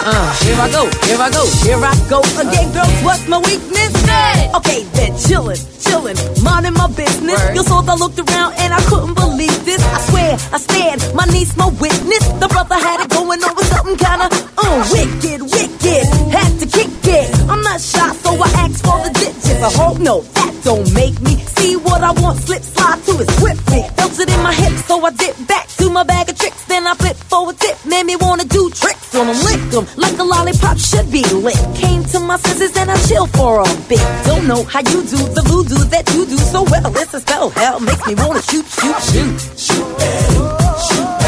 Uh, 0.04 0.34
here 0.42 0.58
I 0.58 0.66
go, 0.72 0.90
here 1.06 1.22
I 1.22 1.30
go, 1.30 1.46
here 1.62 1.78
I 1.78 1.94
go 2.10 2.26
again, 2.42 2.74
girls. 2.74 2.90
What's 3.06 3.28
my 3.30 3.38
weakness? 3.38 3.94
Hey. 4.02 4.50
Okay, 4.50 4.82
then 4.98 5.14
chillin', 5.14 5.62
chillin', 5.78 6.18
Mindin' 6.42 6.74
my 6.74 6.88
business. 6.88 7.38
Word. 7.38 7.56
You 7.56 7.62
saw 7.62 7.86
I 7.86 7.94
looked 7.94 8.18
around 8.18 8.56
and 8.58 8.74
I 8.74 8.82
couldn't 8.90 9.14
believe 9.14 9.54
this. 9.64 9.78
I 9.78 10.02
swear, 10.10 10.34
I 10.50 10.58
stand. 10.58 11.06
my 11.14 11.26
niece, 11.26 11.56
my 11.56 11.70
witness. 11.78 12.26
The 12.42 12.48
brother 12.50 12.82
had 12.82 13.06
it 13.06 13.12
going 13.12 13.44
on 13.44 13.56
with 13.56 13.70
something 13.70 13.96
kinda 13.96 14.26
uh, 14.58 14.90
wicked, 14.90 15.42
wicked. 15.54 16.06
Had 16.34 16.50
to 16.58 16.66
kick 16.66 16.90
it. 17.06 17.30
I'm 17.46 17.62
not 17.62 17.80
shy, 17.80 18.10
so 18.26 18.34
I 18.42 18.50
asked 18.58 18.82
for 18.82 18.98
the 19.06 19.14
digits. 19.14 19.62
I 19.62 19.70
hope 19.70 20.00
no, 20.00 20.22
that 20.34 20.54
don't 20.64 20.92
make 20.96 21.22
me 21.22 21.38
see 21.62 21.76
what 21.78 22.02
I 22.02 22.10
want. 22.18 22.40
Slip, 22.40 22.64
slide 22.64 22.98
to 23.06 23.14
his 23.22 23.30
whip 23.38 23.60
me. 23.70 24.01
Felt 24.12 24.28
it 24.28 24.36
in 24.36 24.44
my 24.44 24.54
hips, 24.54 24.86
so 24.88 25.06
I 25.06 25.12
dip 25.12 25.48
back 25.48 25.68
to 25.80 25.90
my 25.90 26.04
bag 26.04 26.28
of 26.28 26.38
tricks. 26.38 26.66
Then 26.66 26.86
I 26.86 26.96
flip 26.96 27.16
forward 27.16 27.58
tip, 27.58 27.78
made 27.86 28.06
me 28.06 28.18
wanna 28.18 28.44
do 28.44 28.70
tricks 28.70 29.16
on 29.16 29.28
them, 29.28 29.38
lick 29.38 29.62
them 29.72 29.88
like 29.96 30.20
a 30.20 30.24
lollipop 30.24 30.78
should 30.78 31.10
be 31.10 31.24
lit. 31.24 31.56
Came 31.76 32.04
to 32.12 32.20
my 32.20 32.36
senses 32.38 32.76
and 32.76 32.92
I 32.92 32.98
chill 33.08 33.28
for 33.28 33.62
a 33.62 33.66
bit. 33.88 34.04
Don't 34.26 34.48
know 34.48 34.64
how 34.66 34.80
you 34.80 35.02
do 35.04 35.18
the 35.32 35.44
voodoo 35.48 35.86
that 35.92 36.12
you 36.14 36.26
do 36.26 36.36
so 36.38 36.64
well. 36.64 36.92
It's 36.98 37.14
a 37.14 37.22
spell, 37.22 37.52
hell 37.52 37.80
makes 37.80 38.06
me 38.06 38.16
wanna 38.16 38.42
shoot, 38.42 38.66
shoot, 38.66 39.00
shoot. 39.12 39.40
Shoot, 39.58 39.88
shoot, 40.88 41.21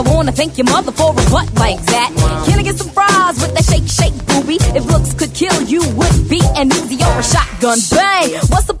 Brother, 0.00 0.16
wanna 0.16 0.32
thank 0.32 0.56
your 0.56 0.64
mother 0.64 0.92
for 0.92 1.10
a 1.10 1.14
butt 1.30 1.52
like 1.56 1.78
that. 1.92 2.10
Can 2.46 2.58
I 2.58 2.62
get 2.62 2.76
some 2.76 2.88
fries 2.88 3.36
with 3.38 3.52
that 3.52 3.64
shake, 3.64 3.86
shake, 3.86 4.16
booby? 4.28 4.56
If 4.72 4.86
looks 4.86 5.12
could 5.12 5.34
kill 5.34 5.60
you, 5.64 5.82
would 5.92 6.26
be 6.26 6.40
an 6.56 6.72
easy 6.72 7.04
or 7.04 7.18
a 7.18 7.22
shotgun 7.22 7.78
bang. 7.90 8.32
What's 8.48 8.70
up 8.70 8.80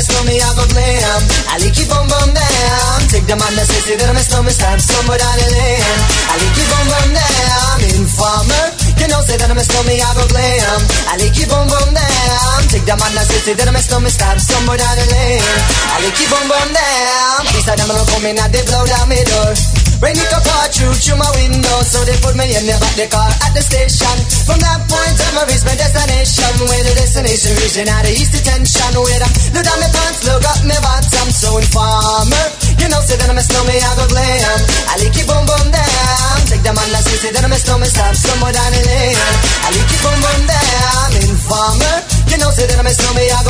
I'm 0.00 0.08
a 0.08 0.08
snowman, 0.16 0.40
go 0.56 0.64
glam. 0.72 1.22
I 1.44 1.54
like 1.60 1.76
you 1.76 1.84
boom 1.84 2.08
boom 2.08 2.32
down. 2.32 2.98
Take 3.12 3.28
the 3.28 3.36
man 3.36 3.52
that 3.52 3.68
says 3.68 3.84
say 3.84 4.00
that 4.00 4.08
I'm 4.08 4.16
a 4.16 4.24
snowman, 4.24 4.56
stab 4.56 4.80
somewhere 4.80 5.20
down 5.20 5.36
the 5.36 5.48
lane. 5.52 6.00
I 6.24 6.34
like 6.40 6.56
you 6.56 6.66
boom 6.72 6.86
boom 6.88 7.08
down. 7.12 7.76
Informer, 8.00 8.64
you 8.96 9.06
know 9.12 9.20
say 9.20 9.36
that 9.36 9.52
I'm 9.52 9.60
a 9.60 9.64
snowman, 9.68 10.00
I 10.00 10.08
go 10.16 10.24
glam. 10.24 10.80
I 11.04 11.20
like 11.20 11.36
you 11.36 11.44
boom 11.52 11.68
boom 11.68 11.90
down. 11.92 12.58
Take 12.72 12.88
the 12.88 12.96
man 12.96 13.12
that 13.12 13.28
says 13.28 13.44
say 13.44 13.52
that 13.60 13.68
I'm 13.68 13.76
a 13.76 13.82
snowman, 13.84 14.08
stab 14.08 14.40
somewhere 14.40 14.80
down 14.80 14.96
the 14.96 15.04
lane. 15.04 15.44
I 15.92 15.96
like 16.00 16.16
you 16.16 16.28
boom 16.32 16.48
boom 16.48 16.68
down. 16.72 17.40
These 17.52 17.68
are 17.68 17.76
them 17.76 17.92
gonna 17.92 18.08
come 18.08 18.24
in 18.24 18.40
and 18.40 18.52
they 18.56 18.64
blow 18.64 18.80
down 18.88 19.04
my 19.04 19.20
door. 19.20 19.52
Rain 20.00 20.16
it 20.16 20.32
up 20.32 20.40
through 20.72 20.96
through 20.96 21.20
my 21.20 21.28
window, 21.36 21.76
so 21.84 22.00
they 22.08 22.16
put 22.24 22.32
me 22.32 22.48
in 22.48 22.64
the 22.64 22.72
back 22.80 22.96
the 22.96 23.04
car 23.12 23.28
at 23.28 23.52
the 23.52 23.60
station. 23.60 24.16
From 24.48 24.56
that 24.64 24.80
point 24.88 25.18
on, 25.28 25.36
I 25.36 25.44
reached 25.44 25.68
my 25.68 25.76
destination. 25.76 26.48
Where 26.64 26.84
the 26.88 26.94
destination 26.96 27.52
region 27.60 27.84
out 27.92 28.08
of 28.08 28.12
east 28.16 28.32
detention. 28.32 28.96
Where 28.96 29.20
I 29.20 29.28
look 29.52 29.60
down 29.60 29.76
my 29.76 29.90
pants, 29.92 30.24
look 30.24 30.40
up 30.40 30.60
my 30.64 30.78
bottom. 30.80 31.28
So 31.28 31.60
informer, 31.60 32.46
you 32.80 32.88
know, 32.88 33.00
say 33.04 33.20
that 33.20 33.28
I'm 33.28 33.36
a 33.36 33.44
snowman, 33.44 33.76
I 33.76 33.90
go 34.00 34.04
glam. 34.08 34.60
I 34.88 34.94
like 35.04 35.16
it 35.20 35.26
boom 35.28 35.44
boom 35.44 35.66
down. 35.68 36.38
Take 36.48 36.64
the 36.64 36.72
man 36.72 36.88
that 36.96 37.04
say, 37.04 37.16
say 37.20 37.30
that 37.36 37.44
I'm 37.44 37.52
a 37.52 37.60
snowman, 37.60 37.90
stop 37.92 38.16
somewhere 38.16 38.56
down 38.56 38.72
the 38.72 38.80
lane. 38.80 39.20
I 39.20 39.68
like 39.68 39.84
it 39.84 40.00
boom 40.00 40.16
boom 40.16 40.40
down. 40.48 41.08
Informer, 41.28 41.96
you 42.24 42.38
know, 42.40 42.48
say 42.56 42.64
that 42.64 42.80
I'm 42.80 42.88
a 42.88 42.94
snowman, 42.96 43.28
I 43.28 43.40
go 43.44 43.49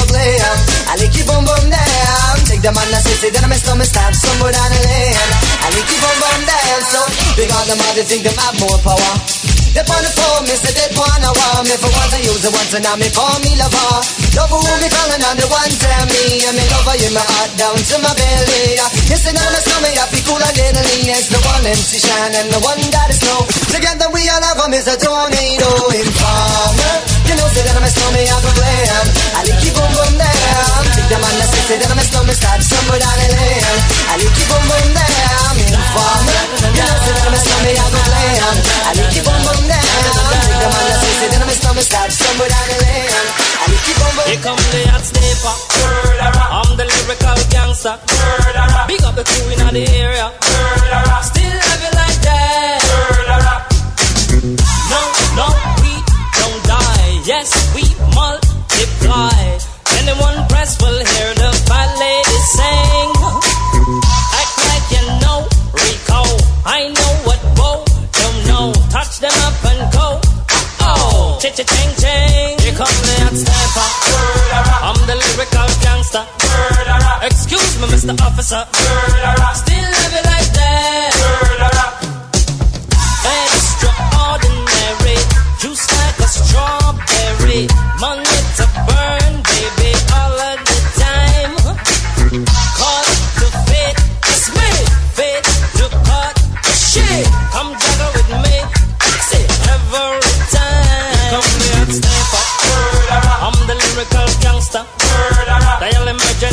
I'm 2.66 3.52
a 3.52 3.54
snowman, 3.54 3.86
stop 3.86 4.12
somewhere 4.12 4.52
down 4.52 4.68
the 4.70 4.80
lane. 4.84 5.16
I 5.64 5.70
like 5.72 5.88
it 5.88 6.00
boom 6.00 6.16
boom 6.20 6.40
down. 6.44 6.82
So 6.82 7.00
big 7.36 7.50
on 7.50 7.66
them, 7.66 7.80
all 7.80 7.94
they 7.94 8.02
think 8.02 8.22
them 8.22 8.36
have 8.36 8.60
more 8.60 8.78
power. 8.84 9.59
They 9.70 9.86
the 9.86 10.10
phone, 10.18 10.42
me 10.50 10.54
say 10.58 10.74
they 10.74 10.90
wanna 10.98 11.30
want 11.30 11.62
me 11.62 11.78
for 11.78 11.90
once 11.94 12.10
I 12.10 12.18
use 12.26 12.42
it 12.42 12.50
once 12.50 12.74
and 12.74 12.82
now 12.82 12.98
me 12.98 13.06
call 13.14 13.38
me 13.38 13.54
lover. 13.54 14.02
Love 14.34 14.50
who 14.50 14.58
me 14.82 14.88
calling 14.90 15.22
on 15.22 15.36
the 15.38 15.46
one 15.46 15.70
tell 15.78 16.04
me 16.10 16.42
and 16.42 16.54
me 16.58 16.64
lover 16.74 16.98
in 16.98 17.12
my 17.14 17.22
heart 17.22 17.54
down 17.54 17.78
to 17.78 17.96
my 18.02 18.10
belly. 18.18 18.82
Yes, 19.06 19.22
and 19.30 19.38
I'm 19.38 19.54
a 19.54 19.60
stomach, 19.62 19.94
I 19.94 20.04
feel 20.10 20.26
cool 20.26 20.42
and 20.42 20.54
deadly. 20.58 21.14
It's 21.14 21.30
the 21.30 21.38
one 21.46 21.62
MC 21.62 22.02
Shan 22.02 22.34
and 22.34 22.50
the 22.50 22.58
one 22.66 22.82
that 22.82 23.14
is 23.14 23.22
snow. 23.22 23.46
Together 23.70 24.10
we 24.10 24.26
all 24.26 24.42
have 24.42 24.58
them 24.58 24.74
is 24.74 24.90
a 24.90 24.98
tornado 24.98 25.70
informer. 25.94 26.94
You 27.30 27.38
know, 27.38 27.46
say 27.54 27.62
that 27.62 27.78
I'm 27.78 27.86
a 27.86 27.90
snowman, 27.94 28.26
I 28.26 28.36
go 28.42 28.50
glam. 28.50 29.06
I 29.38 29.40
like 29.46 29.62
you 29.62 29.70
boom 29.70 29.86
boom 29.86 30.12
down. 30.18 30.82
Take 30.98 31.06
the 31.14 31.46
six, 31.46 31.62
say 31.70 31.78
that 31.78 31.90
I'm 31.94 32.02
a 32.02 32.04
snowman, 32.10 32.34
start 32.34 32.58
somewhere 32.58 32.98
down 32.98 33.16
the 33.22 33.28
lane. 33.38 33.62
I 34.10 34.14
like 34.18 34.34
you 34.34 34.46
boom 34.50 34.64
boom 34.66 34.88
down. 34.98 35.54
Informer. 35.62 36.42
You 36.74 36.82
know, 36.82 36.98
say 37.06 37.12
that 37.14 37.22
I'm 37.22 37.34
a 37.34 37.38
snowman, 37.38 37.74
I 37.78 37.86
go 37.86 38.00
glam. 38.02 38.56
I 38.82 38.90
like 38.98 39.14
you 39.14 39.22
boom 39.22 39.40
boom 39.46 39.59
down. 39.68 39.90
Somewhere 42.10 42.48
down 42.48 42.70
boom 44.00 44.16
Here 44.26 44.42
come 44.42 44.62
the 44.72 44.80
hot 44.90 45.04
stepper. 45.04 45.54
I'm 46.56 46.70
the 46.76 46.84
lyrical 46.84 47.38
gangster. 47.50 47.96
Big 48.88 49.02
up 49.02 49.14
the 49.14 49.24
crew 49.24 49.46
in 49.52 49.60
the 49.74 49.84
area. 50.00 50.26
Still 51.22 51.58
it 51.86 51.94
like 52.00 52.20
that. 52.26 52.80
No, 54.92 55.00
no, 55.38 55.46
we 55.82 55.92
don't 56.38 56.60
die. 56.66 57.10
Yes, 57.26 57.48
we 57.74 57.84
multiply. 58.14 59.40
Anyone 60.00 60.38
press 60.48 60.80
will 60.80 61.00
hear 61.12 61.30
the 61.34 61.50
lady 62.00 62.38
sing. 62.56 63.10
Act 64.40 64.54
like 64.70 64.86
you 64.94 65.04
know 65.22 65.38
Rico. 65.76 66.20
I 66.64 66.88
know 66.94 66.99
Touch 68.90 69.20
them 69.20 69.30
up 69.46 69.64
and 69.70 69.92
go. 69.92 70.20
Oh, 70.82 71.38
cha 71.40 71.50
ching 71.50 71.92
ching. 72.02 72.58
Here 72.58 72.74
come 72.74 72.96
the 73.06 73.14
hot 73.22 73.36
stepper. 73.38 73.88
I'm 74.82 74.98
the 75.06 75.14
lyrical 75.14 75.68
gangster. 75.84 76.24
Excuse 77.22 77.78
me, 77.80 77.86
Mr. 77.86 78.18
Officer. 78.20 78.66
Still 79.62 79.90
have 80.00 80.14
it 80.18 80.24
like 80.26 80.50
that. 80.58 81.12
Extraordinary, 83.46 85.18
juice 85.60 85.86
like 85.94 86.18
a 86.18 86.28
strawberry. 86.28 87.62
Money 88.02 88.38
to 88.58 88.66
burn, 88.90 89.32
baby, 89.46 89.92
all 90.18 90.29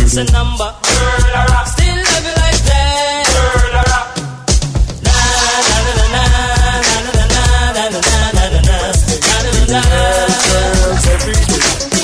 emergency 0.07 0.31
number. 0.33 0.73
Still 1.65 2.03
have 2.05 2.25
it 2.25 2.37
like 2.39 2.61
that. 2.63 3.25
Na 5.03 5.11
na 5.67 5.77
na 5.87 6.05
na 6.07 6.23
na 6.27 6.97
na 6.97 7.11
na 7.11 7.25
na 7.27 7.43
na 7.67 7.89
na 7.89 8.11
na 8.31 8.51
na 9.57 9.73
na 9.73 9.91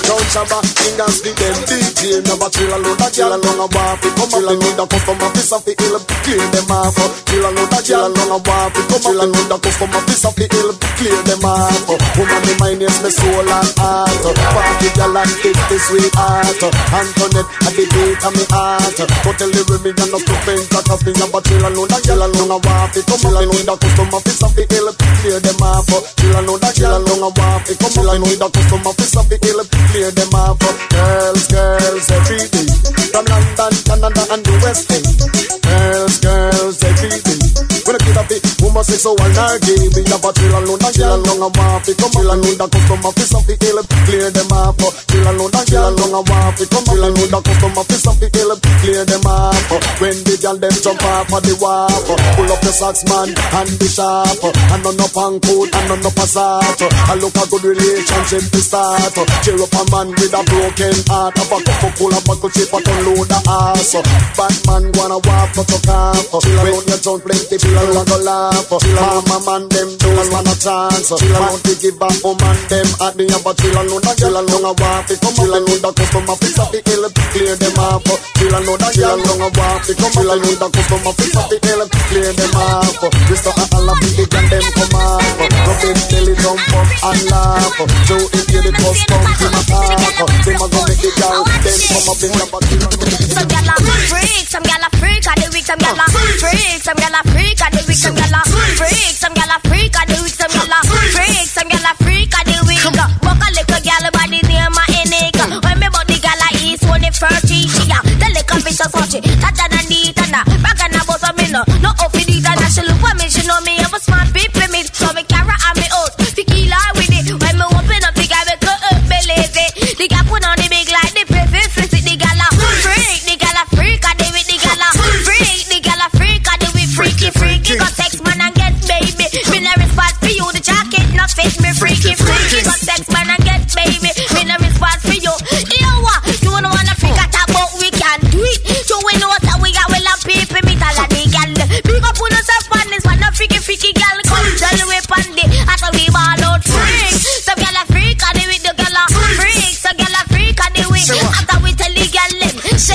Don't 0.08 0.28
shabba, 0.34 0.60
fingers 0.76 1.18
the 1.22 1.32
them 1.40 1.83
Claim 2.04 2.20
never 2.28 2.52
chill 2.52 2.68
alone, 2.68 3.00
that 3.00 3.16
girl 3.16 3.32
alone 3.32 3.64
a 3.64 3.68
walk 3.72 4.04
it 4.04 4.12
Come 4.20 4.28
chill 4.28 4.44
alone, 4.44 4.76
that 4.76 4.92
customer 4.92 5.30
piece 5.32 5.56
of 5.56 5.64
the 5.64 5.72
hill 5.72 5.96
Clear 6.28 6.44
them 6.52 6.68
off 6.68 7.00
Chill 7.32 7.48
alone, 7.48 7.70
that 7.72 7.84
girl 7.88 8.12
alone 8.12 8.36
a 8.36 8.40
walk 8.44 8.76
it 8.76 8.86
Come 8.92 9.04
chill 9.08 9.24
alone, 9.24 9.48
that 9.48 9.60
customer 9.64 10.04
piece 10.04 10.26
of 10.28 10.36
the 10.36 10.46
hill 10.52 10.76
Clear 11.00 11.20
them 11.24 11.48
off 11.48 11.88
Woman, 12.20 12.42
me 12.44 12.54
mind 12.60 12.84
is 12.84 13.00
me 13.00 13.08
soul 13.08 13.48
and 13.48 13.72
heart. 13.80 14.20
Party 14.20 14.90
girl 15.00 15.16
and 15.16 15.32
kick 15.40 15.56
the 15.72 15.78
sweetheart 15.80 16.60
Antoinette, 16.92 17.50
at 17.64 17.72
the 17.72 17.86
beat 17.88 18.20
of 18.20 18.36
me 18.36 18.44
heart. 18.52 19.00
But 19.00 19.36
tell 19.40 19.52
the 19.56 19.64
me 19.64 19.92
I'm 19.96 20.12
not 20.12 20.28
to 20.28 20.36
think 20.44 20.64
that 20.76 20.84
Cause 20.84 21.08
me 21.08 21.16
never 21.16 21.40
chill 21.40 21.64
alone, 21.64 21.88
that 21.88 22.04
girl 22.04 22.20
alone 22.20 22.52
a 22.52 22.60
walk 22.60 23.00
it 23.00 23.08
Come 23.08 23.32
alone, 23.32 23.64
that 23.64 23.80
customer 23.80 24.20
piece 24.20 24.44
of 24.44 24.52
the 24.52 24.68
hill 24.68 24.92
Clear 25.24 25.40
them 25.40 25.64
off 25.64 25.88
Chill 26.20 26.36
alone, 26.36 26.60
that 26.68 26.76
girl 26.76 27.00
alone 27.00 27.24
a 27.24 27.30
walk 27.32 27.64
it 27.72 27.80
Come 27.80 27.96
alone, 28.04 28.28
that 28.28 28.52
customer 28.52 28.92
piece 28.92 29.16
of 29.16 29.24
the 29.32 29.40
hill 29.40 29.64
Clear 29.72 30.12
them 30.12 30.36
off 30.36 30.60
Girls, 30.92 31.48
girls 31.48 31.93
every 31.98 32.38
day. 32.50 32.66
From 33.12 33.26
London, 33.26 33.74
Canada 33.86 34.24
and 34.32 34.44
the 34.46 34.54
West 34.64 34.92
End 34.92 35.23
never 38.84 38.92
say 38.92 39.00
so 39.00 39.12
all 39.16 39.32
nargy, 39.32 39.76
day. 39.80 39.88
We 39.96 40.02
never 40.12 40.32
chill 40.36 40.52
alone 40.52 40.84
and 40.84 40.96
girl 40.96 41.18
long 41.24 41.42
and 41.48 41.56
want 41.56 41.84
to 41.88 41.92
come. 41.96 42.12
Chill 42.12 42.28
alone 42.28 42.58
the 42.60 42.68
custom 42.68 43.06
office 43.06 43.34
of 43.34 43.44
the 43.48 43.56
help, 43.64 43.88
clear 44.04 44.30
them 44.32 44.52
up. 44.52 44.80
Chill 45.08 45.24
alone 45.24 45.56
and 45.56 45.68
girl 45.72 45.92
long 45.96 46.14
and 46.20 46.28
want 46.28 46.56
to 46.60 46.66
come. 46.68 46.86
Chill 46.92 47.04
alone 47.04 47.32
the 47.32 47.40
custom 47.40 47.78
office 47.80 48.08
of 48.08 48.18
the 48.20 48.28
help, 48.36 48.60
clear 48.84 49.04
them 49.08 49.24
up. 49.24 49.72
When 50.04 50.18
the 50.28 50.36
girl 50.42 50.58
them 50.60 50.76
jump 50.84 51.04
up 51.04 51.32
for 51.32 51.40
the 51.40 51.56
wharf, 51.64 52.08
pull 52.36 52.52
up 52.52 52.60
the 52.60 52.72
socks 52.76 53.04
man 53.08 53.32
and 53.32 53.72
the 53.80 53.88
sharp. 53.88 54.44
And 54.44 54.84
on 54.84 55.00
up 55.00 55.16
and 55.16 55.40
coat 55.40 55.72
and 55.72 55.92
on 55.96 56.04
up 56.04 56.20
a. 56.20 56.28
I 56.34 57.16
look 57.20 57.36
a 57.40 57.44
good 57.48 57.64
relationship 57.64 58.44
to 58.52 58.60
start. 58.60 59.16
Cheer 59.48 59.60
up 59.64 59.76
a 59.80 59.84
man 59.96 60.12
with 60.12 60.36
a 60.36 60.42
broken 60.44 60.98
heart. 61.08 61.38
Have 61.40 61.54
a 61.56 61.58
cup 61.64 61.84
cool 61.96 62.12
a 62.12 62.20
buckle 62.28 62.52
chip, 62.52 62.74
a 62.74 62.80
ton 62.84 63.00
load 63.08 63.32
of 63.32 63.48
ass. 63.48 63.96
Bad 64.36 64.56
man 64.68 64.84
wanna 65.00 65.20
walk, 65.24 65.50
but 65.56 65.68
you 65.72 65.80
can't. 65.88 66.20
Chill 66.44 66.58
alone, 66.60 66.88
you 66.90 67.00
don't 67.00 67.22
plenty, 67.24 67.56
chill 67.56 67.80
alone, 67.80 68.08
go 68.12 68.18
laugh. 68.20 68.73
Farm 68.74 69.30
a 69.30 69.38
man 69.46 69.70
them 69.70 69.90
don't 70.02 70.34
want 70.34 70.50
a 70.50 70.56
chance. 70.58 71.14
I 71.14 71.22
Want 71.38 71.62
to 71.62 71.78
give 71.78 71.94
back 72.02 72.18
for 72.26 72.34
oh 72.34 72.42
man 72.42 72.58
them 72.74 72.90
at 73.06 73.14
the 73.14 73.30
upper 73.30 73.54
chill 73.54 73.78
alone. 73.78 74.02
A 74.02 74.14
girl 74.18 74.34
alone 74.42 74.66
I 74.66 74.74
want 74.74 75.06
to 75.06 75.16
come 75.22 75.36
chill 75.38 75.54
alone. 75.54 75.78
The 75.78 75.92
customer 75.94 76.34
fix 76.42 76.58
up 76.58 76.74
the 76.74 76.82
hill 76.82 77.06
clear 77.30 77.54
them 77.54 77.78
off. 77.78 78.02
Chill 78.34 78.50
alone 78.50 78.82
a 78.82 78.90
girl 78.98 79.14
alone 79.14 79.46
I 79.46 79.50
want 79.54 79.86
to 79.86 79.94
come 79.94 80.14
chill 80.18 80.26
alone. 80.26 80.58
The 80.58 80.68
customer 80.74 81.14
fix 81.14 81.38
up 81.38 81.48
the 81.54 81.58
hill 81.62 81.86
clear 81.86 82.34
them 82.34 82.58
off. 82.58 82.98
Just 83.30 83.46
a 83.46 83.52
all 83.54 83.90
of 83.94 83.98
the 84.02 84.26
and 84.26 84.48
them 84.50 84.66
come 84.74 84.98
off. 84.98 85.38
Rub 85.38 85.84
it 85.86 85.98
till 86.10 86.30
it 86.34 86.38
jump 86.42 86.74
up 86.74 86.90
and 87.14 87.22
laugh. 87.30 87.78
Do 88.10 88.18
it 88.26 88.46
here 88.50 88.66
the 88.66 88.72
bus 88.74 89.00
come 89.06 89.28
to 89.38 89.48
my 89.54 89.62
heart. 89.70 90.18
Them 90.18 90.58
my 90.58 90.68
go 90.74 90.80
make 90.90 90.98
the 90.98 91.12
girl 91.22 91.46
them 91.46 91.78
come 91.78 92.10
up 92.10 92.22
in 92.26 92.32
the 92.42 92.46
back. 92.50 92.64
Some 93.38 93.48
gyal 93.54 93.70
a 93.70 93.76
freak, 94.10 94.46
some 94.50 94.66
gyal 94.66 94.82
a 94.82 94.90
freak, 94.98 95.26
and 95.30 95.38
they 95.38 95.50
weak. 95.54 95.66
Some 95.70 95.78
gyal 95.78 95.94
a 95.94 96.06
freak, 96.42 96.82
some 96.82 96.98
gyal 96.98 97.14
a 97.14 97.22
freak, 97.30 97.62
and 97.62 97.74
they 97.78 97.86
weak. 97.86 98.02
Some 98.02 98.18
gyal 98.18 98.34
a 98.34 98.42
freak. 98.50 98.63
Freak, 98.80 99.16
some 99.16 99.34
gal 99.34 99.52
a 99.52 99.60
freak, 99.68 99.94
I 100.00 100.06
do 100.06 100.24
it, 100.26 100.34
some 100.34 100.52
gal 100.52 100.72
a 100.72 100.80
freak, 101.14 101.48
some 101.48 101.68
gal 101.70 101.84
a 101.84 101.94
freak, 102.04 102.32
I 102.34 102.44
do 102.44 102.58
it. 102.66 102.84
Walk 103.24 103.42
a 103.44 103.50
little 103.52 103.82
gal 103.84 104.06
body 104.12 104.42
near 104.48 104.70
my 104.72 104.88
neck. 105.12 105.36
When 105.64 105.80
me 105.80 105.88
bought 105.92 106.08
the 106.08 106.18
gal 106.20 106.40
I 106.40 106.56
east, 106.64 106.84
when 106.90 107.04
it 107.04 107.16
first 107.16 107.48
she, 107.48 107.68
she, 107.68 107.86
the 107.88 108.30
little 108.34 108.60
bitch 108.64 108.78
just 108.78 108.94
watch 108.96 109.14
it, 109.14 109.24
that 109.24 109.58
I 109.60 109.84
need 109.90 110.18
and 110.18 110.36
a. 110.36 110.63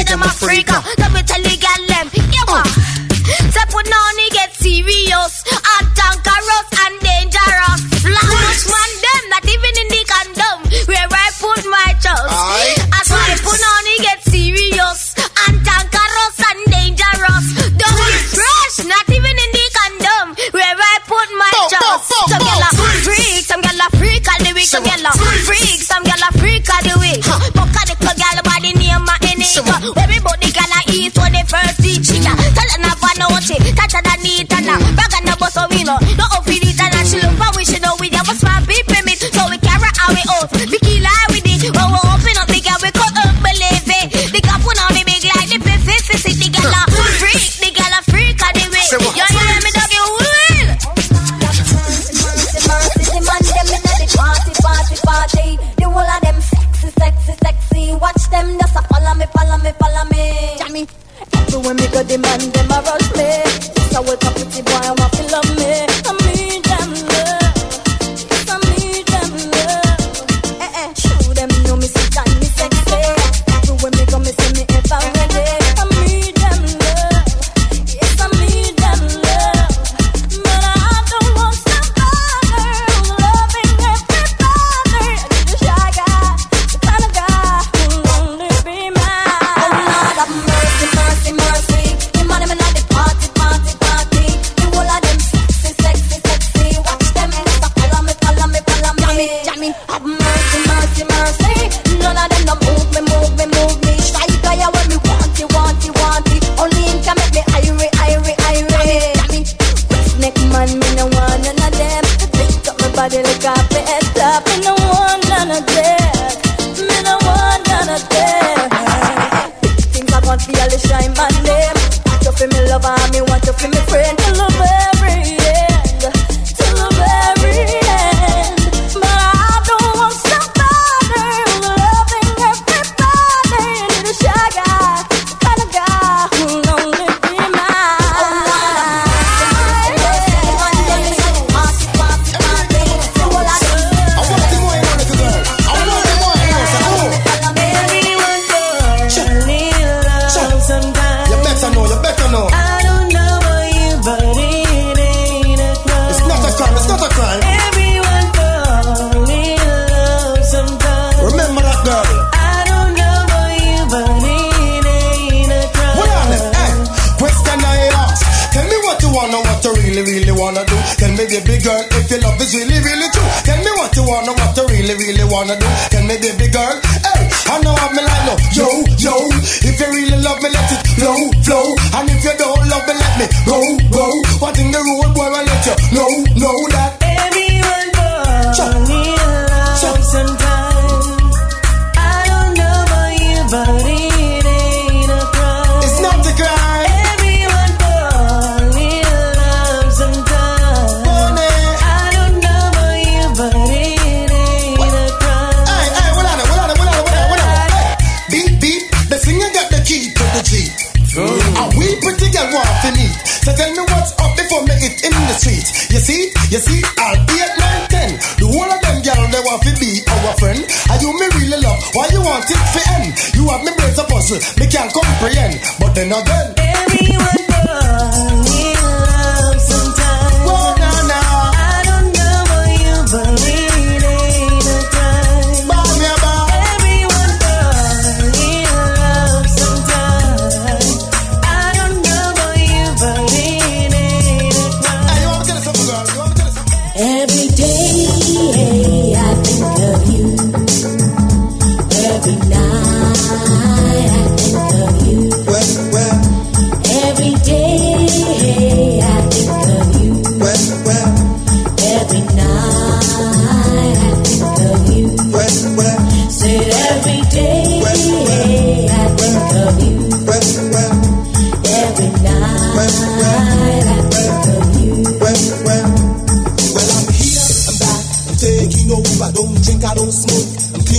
them 0.09 0.23
a 0.23 0.29
freak. 0.29 0.68
Let 0.99 1.12
me 1.12 1.23
tell 1.23 1.42
you, 1.42 1.57
them, 1.87 2.09
yeah, 2.33 2.62
Step 3.51 3.68
with 3.75 3.88
none. 3.88 4.18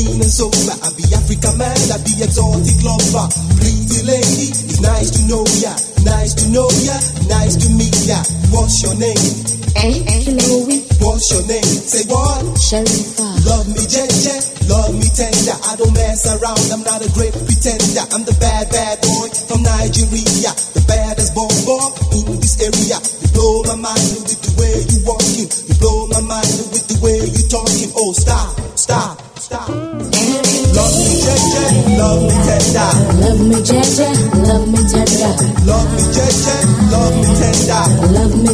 And 0.08 0.32
sober. 0.32 0.76
I 0.80 0.90
be 0.96 1.04
African 1.12 1.58
man, 1.58 1.76
I 1.92 1.98
be 2.06 2.16
exotic 2.24 2.80
lover. 2.86 3.28
Pretty 3.60 4.00
lady, 4.08 4.48
it's 4.54 4.80
nice 4.80 5.12
to 5.18 5.22
know 5.28 5.44
ya. 5.60 5.74
Nice 6.08 6.34
to 6.40 6.46
know 6.54 6.70
ya, 6.88 6.96
nice 7.28 7.60
to 7.60 7.68
meet 7.76 7.96
ya. 8.08 8.20
What's 8.56 8.80
your 8.84 8.96
name? 8.96 9.60
Eh, 9.76 10.02
Chloe, 10.24 10.82
What's 11.04 11.32
your 11.32 11.46
name? 11.48 11.64
Say 11.64 12.08
what? 12.08 12.44
Sharifa. 12.58 13.28
Love 13.46 13.68
me, 13.68 13.84
Jeje, 13.86 14.36
love 14.70 14.96
me 14.96 15.08
tender. 15.12 15.56
I 15.68 15.76
don't 15.76 15.94
mess 15.94 16.26
around, 16.28 16.64
I'm 16.72 16.84
not 16.84 17.04
a 17.04 17.10
great 17.14 17.34
pretender. 17.34 18.04
I'm 18.16 18.24
the 18.24 18.36
bad, 18.40 18.70
bad 18.72 19.02
boy 19.02 19.28
from 19.48 19.64
Nigeria. 19.64 20.52
The 20.74 20.84
baddest 20.88 21.36
boy 21.36 21.52
boy 21.68 21.92
in 22.16 22.40
this 22.40 22.58
area. 22.64 22.98
You 23.22 23.28
blow 23.36 23.64
my 23.68 23.76
mind 23.76 24.24
with 24.26 24.40
the 24.42 24.52
way 24.58 24.74
you 24.88 25.00
walking. 25.06 25.48
You 25.68 25.76
blow 25.80 26.08
my 26.08 26.22
mind 26.24 26.58
with 26.72 26.88
the 26.88 26.98
way 27.04 27.20
you 27.20 27.44
talking. 27.48 27.92
Oh, 27.96 28.12
stop, 28.14 28.56
stop. 28.78 29.29
Love 29.50 29.66
me, 29.66 31.18
Jeje, 31.26 31.66
love 31.98 32.22
me 32.22 32.30
tender. 32.46 32.86
Love 33.18 33.42
me, 33.50 33.58
Jaja, 33.66 34.06
love 34.46 34.70
me 34.70 34.78
tender. 34.86 35.34
Love 35.66 35.90
me, 35.90 36.06
Jeje, 36.14 36.54
love 36.94 37.18
me 37.18 37.26
tender. 37.34 37.82
Love 38.14 38.38
me, 38.38 38.54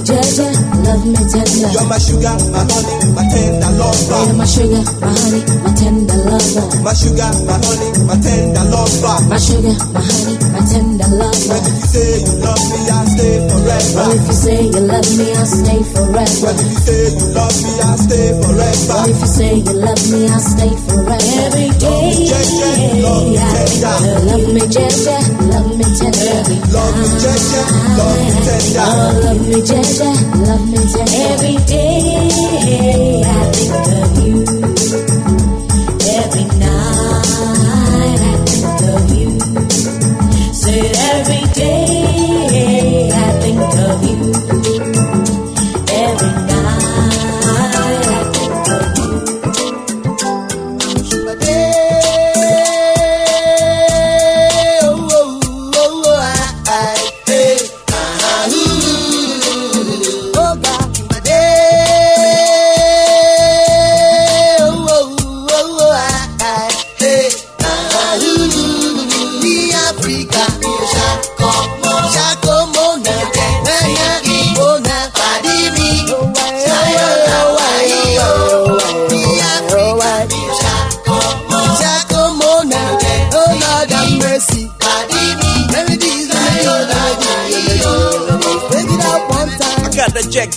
love 0.88 1.04
me 1.04 1.20
tender. 1.28 1.68
You're 1.76 1.84
my 1.92 2.00
sugar, 2.00 2.32
my 2.48 2.64
honey, 2.64 2.96
my 3.12 3.28
tender 3.28 3.72
lover. 3.76 4.24
You're 4.24 4.40
my 4.40 4.46
sugar, 4.48 4.84
my 5.04 5.12
honey, 5.12 5.44
my 5.68 5.72
tender 5.76 6.16
lover. 6.16 6.64
My 6.80 6.94
sugar, 6.96 7.28
my 7.44 7.60
honey, 7.60 7.92
my 8.08 8.16
tender 8.24 8.64
lover. 8.72 9.20
My 9.28 9.36
sugar, 9.36 9.76
my 9.92 10.00
honey, 10.00 10.36
my 10.56 10.62
tender 10.64 11.12
lover. 11.12 11.60
if 11.60 11.76
you 11.76 11.92
say 11.92 12.24
you 12.24 12.40
love 12.40 12.64
me, 12.72 12.80
I'll 12.88 13.04
stay 13.12 13.36
Well, 13.44 13.52
forever. 13.52 14.16
if 14.16 14.24
you 14.24 14.32
say 14.32 14.64
you 14.64 14.80
love 14.80 15.10
me, 15.12 15.28
I'll 15.36 15.44
stay 15.44 15.82
forever. 15.92 16.52
if 16.56 16.64
you 16.64 16.80
say 16.88 17.04
you 17.20 17.28
love 17.36 17.52
me, 17.52 17.72
I'll 17.84 18.00
stay 18.00 18.32
Well, 18.32 18.48
forever. 18.48 19.12
if 19.12 19.20
you 19.20 19.28
say 19.28 19.54
you 19.60 19.74
love 19.76 20.04
me, 20.08 20.20
I'll 20.32 20.40
stay 20.40 20.70
forever. 20.72 20.85
Every 20.90 21.70
day, 21.80 22.30
love 23.02 23.26
me 23.34 23.50
tender. 23.66 24.22
love 24.26 24.48
me, 24.54 24.62
Jaja, 24.62 25.18
love 25.52 25.70
me 25.78 25.84
tender. 25.98 26.38
Love 26.72 26.96
me, 26.98 27.08
Jeje, 27.22 27.62
love 27.98 28.20
me 28.22 28.32
tender. 28.46 28.86
Oh, 28.86 29.22
love 29.26 29.42
me, 29.48 29.58
Jaja, 29.62 30.10
love 30.48 30.66
me 30.70 30.78
tender. 30.78 31.22
Every 31.34 31.58
day 31.66 33.22
I 33.26 33.52
think 33.52 33.74
of 33.76 34.15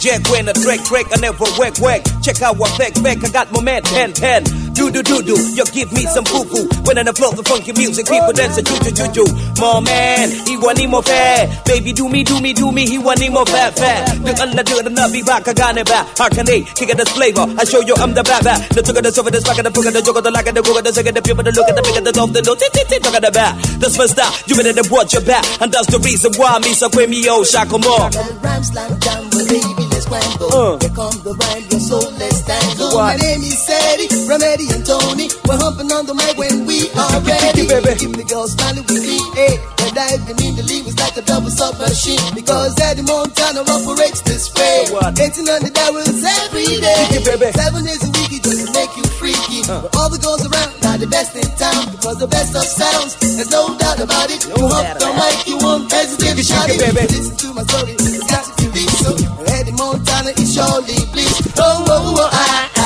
jack 0.09 0.29
when 0.31 0.49
a 0.49 0.53
Drake 0.53 0.81
I 1.13 1.21
never 1.21 1.45
whack 1.59 1.79
whack. 1.81 2.03
Check 2.23 2.41
out 2.43 2.57
what 2.57 2.77
back 2.79 2.95
back 3.03 3.23
I 3.25 3.29
got 3.31 3.53
my 3.53 3.63
man 3.63 3.83
ten 3.83 4.13
ten. 4.13 4.68
Do 4.79 4.93
do 4.93 5.03
do 5.03 5.20
do, 5.22 5.35
you 5.59 5.64
give 5.74 5.91
me 5.93 6.07
some 6.07 6.24
foo 6.24 6.45
foo. 6.47 6.62
When 6.87 6.97
I 6.97 7.11
flow 7.11 7.33
the 7.35 7.43
funky 7.43 7.72
music, 7.74 8.07
people 8.07 8.33
dance 8.33 8.59
a 8.59 8.62
ju 8.62 8.79
ju 8.79 8.91
ju 8.95 9.07
ju. 9.11 9.24
My 9.59 9.81
man, 9.83 10.31
he 10.47 10.57
want 10.57 10.79
him 10.79 10.91
more 10.95 11.03
fair. 11.03 11.51
Baby 11.66 11.93
do 11.93 12.09
me 12.09 12.22
do 12.22 12.41
me 12.41 12.55
do 12.55 12.70
me, 12.70 12.87
he 12.87 12.97
want 12.97 13.18
him 13.18 13.35
more 13.35 13.45
fat 13.45 13.74
fat. 13.74 14.07
Ăn 14.39 14.51
là 14.55 14.62
đưa 14.62 14.83
đừng 14.83 14.95
nắp 14.95 15.11
bị 15.12 15.22
bạc 15.26 15.41
cả 15.45 15.53
gan 15.57 15.74
back. 15.85 16.07
How 16.18 16.29
can 16.31 16.47
they 16.47 16.62
kick 16.79 16.97
this 16.97 17.09
flavor? 17.11 17.47
I 17.59 17.64
show 17.66 17.83
you 17.83 17.95
I'm 17.99 18.14
the 18.14 18.22
bad 18.22 18.45
bad. 18.45 18.62
The 18.70 18.83
took 18.83 19.03
the 19.03 19.11
over 19.18 19.31
the 19.31 19.41
back 19.43 19.59
of 19.59 19.64
the 19.64 19.70
book 19.74 19.87
of 19.87 19.93
the 19.95 20.01
joke 20.01 20.16
of 20.16 20.24
the 20.24 20.31
like 20.31 20.47
of 20.47 20.55
the 20.55 20.62
go 20.62 20.79
of 20.79 20.85
the 20.85 20.93
second 20.93 21.14
the 21.16 21.22
people 21.22 21.43
the 21.43 21.51
look 21.51 21.68
at 21.68 21.74
the 21.74 21.83
big 21.83 21.97
of 21.99 22.05
the 22.05 22.12
top 22.12 22.31
the 22.31 22.41
no 22.47 22.55
tit 22.55 22.70
tit 22.72 23.03
talk 23.03 23.16
of 23.18 23.22
the 23.22 23.33
back. 23.35 23.59
That's 23.83 23.97
first 23.97 24.14
stop, 24.14 24.31
you 24.47 24.55
better 24.55 24.72
to 24.79 24.85
watch 24.95 25.12
your 25.12 25.22
back. 25.26 25.45
And 25.61 25.72
that's 25.72 25.91
the 25.91 25.99
reason 25.99 26.31
why 26.39 26.59
me 26.61 26.72
so 26.79 26.89
quit 26.89 27.11
me 27.11 27.26
oh 27.29 27.43
shako 27.43 27.79
more. 27.79 28.09
Rhyme 28.47 28.62
slam 28.62 28.95
down, 29.03 29.26
but 29.26 29.43
baby, 29.51 29.85
let's 29.91 30.07
ramble. 30.07 30.55
Uh. 30.55 30.79
Here 30.79 30.95
come 30.95 31.18
the 31.26 31.35
rhyme, 31.35 31.64
your 31.66 31.83
soul, 31.83 32.09
let's 32.22 32.41
tango. 32.47 32.95
My 32.95 33.16
name 33.16 33.43
is 33.43 33.66
Eddie, 33.66 34.09
Remedy 34.31 34.68
and 34.73 34.85
Tony. 34.85 35.29
We're 35.47 35.61
humping 35.61 35.91
on 35.93 36.07
the 36.07 36.14
mic 36.14 36.37
when 36.37 36.66
we 36.66 36.91
are 36.97 37.21
ready. 37.25 37.66
Keep 37.97 38.16
the 38.16 38.27
girls 38.27 38.53
smiling 38.53 38.85
with 38.85 39.03
me, 39.03 39.19
hey. 39.35 39.57
We're 39.81 39.95
diving 39.95 40.39
in 40.45 40.53
the 40.57 40.64
league, 40.69 40.87
it's 40.87 40.99
like 41.01 41.16
a 41.16 41.25
double 41.25 41.51
submachine. 41.51 42.21
Because 42.35 42.77
Eddie 42.81 43.03
Montana 43.03 43.64
operates 43.64 44.21
this 44.23 44.53
way. 44.55 44.89
What? 44.93 45.16
1800 45.16 45.73
hours 45.79 46.21
every 46.45 46.79
day. 46.81 47.16
It, 47.16 47.25
baby. 47.25 47.53
Seven 47.57 47.85
days 47.85 48.03
a 48.05 48.11
week, 48.12 48.33
it 48.37 48.43
doesn't 48.43 48.73
make 48.73 48.93
you 48.97 49.05
freaky. 49.16 49.64
But 49.64 49.95
all 49.97 50.11
the 50.12 50.21
girls 50.21 50.45
around 50.45 50.77
are 50.85 50.99
the 50.99 51.09
best 51.09 51.37
in 51.37 51.49
town. 51.57 51.89
Because 51.93 52.19
the 52.19 52.29
best 52.29 52.53
of 52.55 52.64
sounds, 52.64 53.16
there's 53.21 53.51
no 53.51 53.77
doubt 53.79 54.01
about 54.01 54.29
it. 54.31 54.45
You 54.45 54.69
hump 54.69 54.99
the 54.99 55.09
mic, 55.16 55.47
you 55.49 55.57
won't 55.59 55.91
hesitate 55.91 56.37
to 56.37 56.45
shout 56.45 56.69
it. 56.69 56.79
baby. 56.79 57.09
Listen 57.09 57.37
to 57.37 57.49
my 57.55 57.64
story, 57.64 57.93
it's 57.97 58.29
got 58.29 58.45
to 58.45 58.66
be 58.71 58.85
so. 59.01 59.11
Eddie 59.57 59.73
Montana 59.73 60.31
is 60.37 60.55
surely 60.55 60.99
pleased. 61.11 61.53
Oh, 61.59 61.85
oh, 61.89 61.89
oh, 61.89 62.23
oh 62.23 62.29
I, 62.31 62.78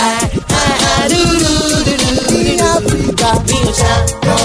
I, 1.03 1.05
I, 1.05 1.09
I, 1.09 1.09
do, 1.09 1.19
do, 1.19 1.99
do, 1.99 2.07
do, 2.29 2.37
in 2.47 2.61
Africa, 2.63 3.31
in 3.51 3.67
Chaco, 3.75 4.37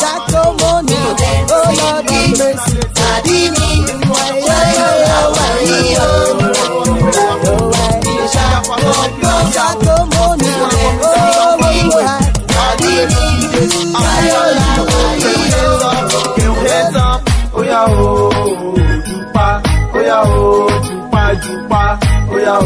Chaco 0.00 0.42
money, 0.60 1.00
oh 1.48 1.64
Lord 1.80 2.04
have 2.04 2.32
mercy, 2.38 2.76
Adini, 3.08 3.70
why, 4.08 4.30
why, 4.44 4.68
why, 5.04 5.24
why, 5.34 5.96
oh, 5.96 6.04
oh, 7.24 7.72
why, 7.72 7.96
Chaco, 8.34 8.74
Chaco 9.54 9.94
money, 10.12 10.52
oh, 10.52 10.68
oh, 11.04 11.56
why, 11.60 12.20
Adini, 12.52 13.24
why, 13.92 14.28
why, 14.28 14.84
why, 14.84 15.16
Hands 16.64 16.96
up, 16.96 17.20
oh 17.54 17.62
yeah, 17.62 17.84
oh, 17.88 17.92
jupa, 19.06 19.46
oh 19.94 20.00
yeah, 20.00 20.22
oh, 20.24 20.68
jupa, 20.84 21.22
jupa, 21.40 21.82
oh 22.30 22.38
yeah, 22.38 22.60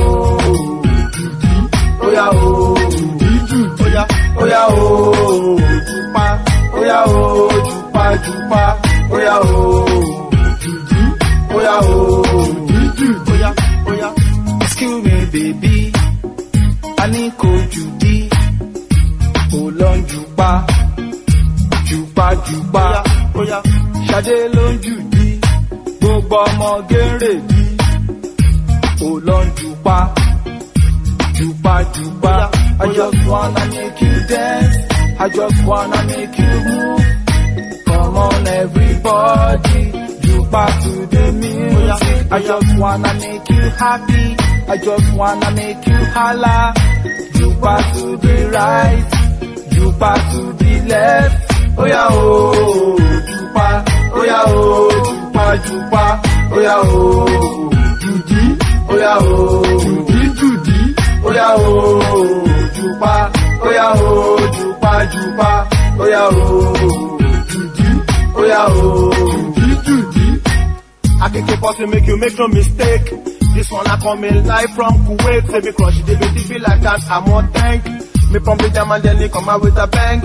àtùpà 8.18 8.62
óyá 9.14 9.34
o. 9.54 9.62
Jùjú 10.62 11.02
óyá 11.56 11.74
o. 11.96 12.22
Jùjú 12.98 13.08
óyá 13.32 13.50
óyá. 13.90 14.08
excuse 14.64 15.02
me 15.04 15.16
baby. 15.32 15.92
A 17.02 17.06
ní 17.12 17.22
kò 17.40 17.48
jùdí 17.72 18.14
kò 19.52 19.60
lọ 19.80 19.90
jùpa 20.10 20.50
jùpa 21.88 22.26
jùpa 22.46 22.84
óyá 23.40 23.58
ṣadé 24.08 24.36
ló 24.54 24.64
ń 24.72 24.74
jùdí 24.84 25.26
gbogbo 26.00 26.36
ọmọ 26.48 26.70
gèrè 26.90 27.32
bí. 27.48 27.60
Kò 29.00 29.08
lọ 29.28 29.38
jùpa 29.58 29.96
jùpa 31.36 31.74
jùpa. 31.94 32.34
I 32.80 32.86
just 32.96 33.18
wanna 33.30 33.64
make 33.74 34.00
you 34.02 34.14
dance. 34.30 34.76
I 35.18 35.28
just 35.36 35.58
wanna 35.68 36.00
make 36.10 36.38
you 36.38 36.52
move. 36.66 37.04
On 38.24 38.46
everybody. 38.62 39.82
Jùpá 40.26 40.64
to 40.82 40.92
the 41.12 41.24
music 41.40 42.32
I 42.36 42.38
just 42.48 42.70
wanna 42.80 43.12
make 43.22 43.48
you 43.54 43.64
happy. 43.82 44.26
I 44.72 44.76
just 44.86 45.08
wanna 45.18 45.50
make 45.60 45.86
you 45.90 46.00
holla. 46.14 46.58
Jùpá 47.36 47.74
to 47.94 48.06
the 48.24 48.36
right. 48.56 49.04
Jùpá 49.74 50.12
to 50.30 50.40
the 50.60 50.72
left. 50.90 51.36
Oya 51.82 52.04
o 52.10 52.16
jùpá 53.28 53.68
oya 54.20 54.40
o 54.46 54.90
jùpá 55.06 55.44
jùpá 55.66 56.04
oya 56.56 56.76
o 56.78 57.26
jùdí 58.02 58.42
oya 58.92 59.12
o 59.16 59.62
jùdí 59.84 60.20
jùdí 60.38 60.78
oya 61.28 61.48
o 61.54 61.74
jùpá 62.76 63.14
oya 63.66 63.86
o 64.10 64.36
jùpá 64.56 64.92
jùpá 65.12 65.50
oya 66.02 66.22
o 66.26 66.32
jùdí 66.32 66.77
oya 68.48 68.66
o 68.66 69.10
jùdí 69.56 69.66
jùdí. 69.86 70.26
Akeke 71.20 71.56
person 71.60 71.90
make 71.90 72.06
you 72.06 72.16
make 72.16 72.38
no 72.38 72.48
mistake. 72.48 73.10
This 73.54 73.70
one 73.70 73.86
I 73.86 73.96
come 73.98 74.24
in 74.24 74.46
live 74.46 74.70
from 74.70 74.92
Kuwait. 75.06 75.50
Say 75.50 75.60
me 75.60 75.72
crush 75.72 76.00
the 76.02 76.14
baby 76.16 76.40
feel 76.40 76.62
like 76.62 76.80
that 76.82 77.10
I'm 77.10 77.28
on 77.32 77.52
tank. 77.52 77.84
Me 78.30 78.38
it 78.38 78.74
down 78.74 78.92
and 78.92 79.02
then 79.02 79.18
they 79.18 79.28
come 79.28 79.48
out 79.48 79.60
with 79.62 79.76
a 79.76 79.86
bang. 79.86 80.20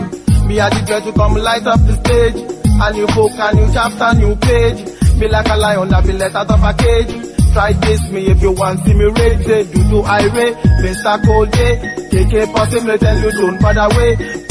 Me 0.48 0.60
I 0.60 0.70
the 0.70 0.86
girl 0.88 1.02
to 1.02 1.12
come 1.14 1.36
light 1.36 1.66
up 1.66 1.80
the 1.80 1.96
stage. 2.04 2.40
A 2.84 2.94
new 2.94 3.08
book, 3.08 3.32
a 3.38 3.56
new 3.56 3.68
chapter, 3.74 4.20
new 4.20 4.36
page. 4.36 4.80
Me 5.20 5.28
like 5.28 5.48
a 5.50 5.58
lion 5.58 5.90
that 5.90 6.06
be 6.06 6.14
let 6.14 6.36
out 6.36 6.50
of 6.52 6.64
a 6.64 6.74
cage. 6.74 7.12
Try 7.54 7.74
this 7.74 8.10
me 8.10 8.28
if 8.28 8.42
you 8.42 8.52
want 8.52 8.80
see 8.86 8.94
me 8.94 9.06
rage. 9.06 9.46
Say 9.46 9.64
do 9.72 9.84
do 9.90 10.02
irate, 10.04 10.56
Mr. 10.84 11.26
Cold 11.26 11.52
Day. 11.52 11.74
KK 12.12 12.54
person 12.54 12.88
me 12.88 12.98
tell 12.98 13.18
you 13.18 13.32
don't 13.32 13.62
bother 13.62 13.90
way. 13.98 14.43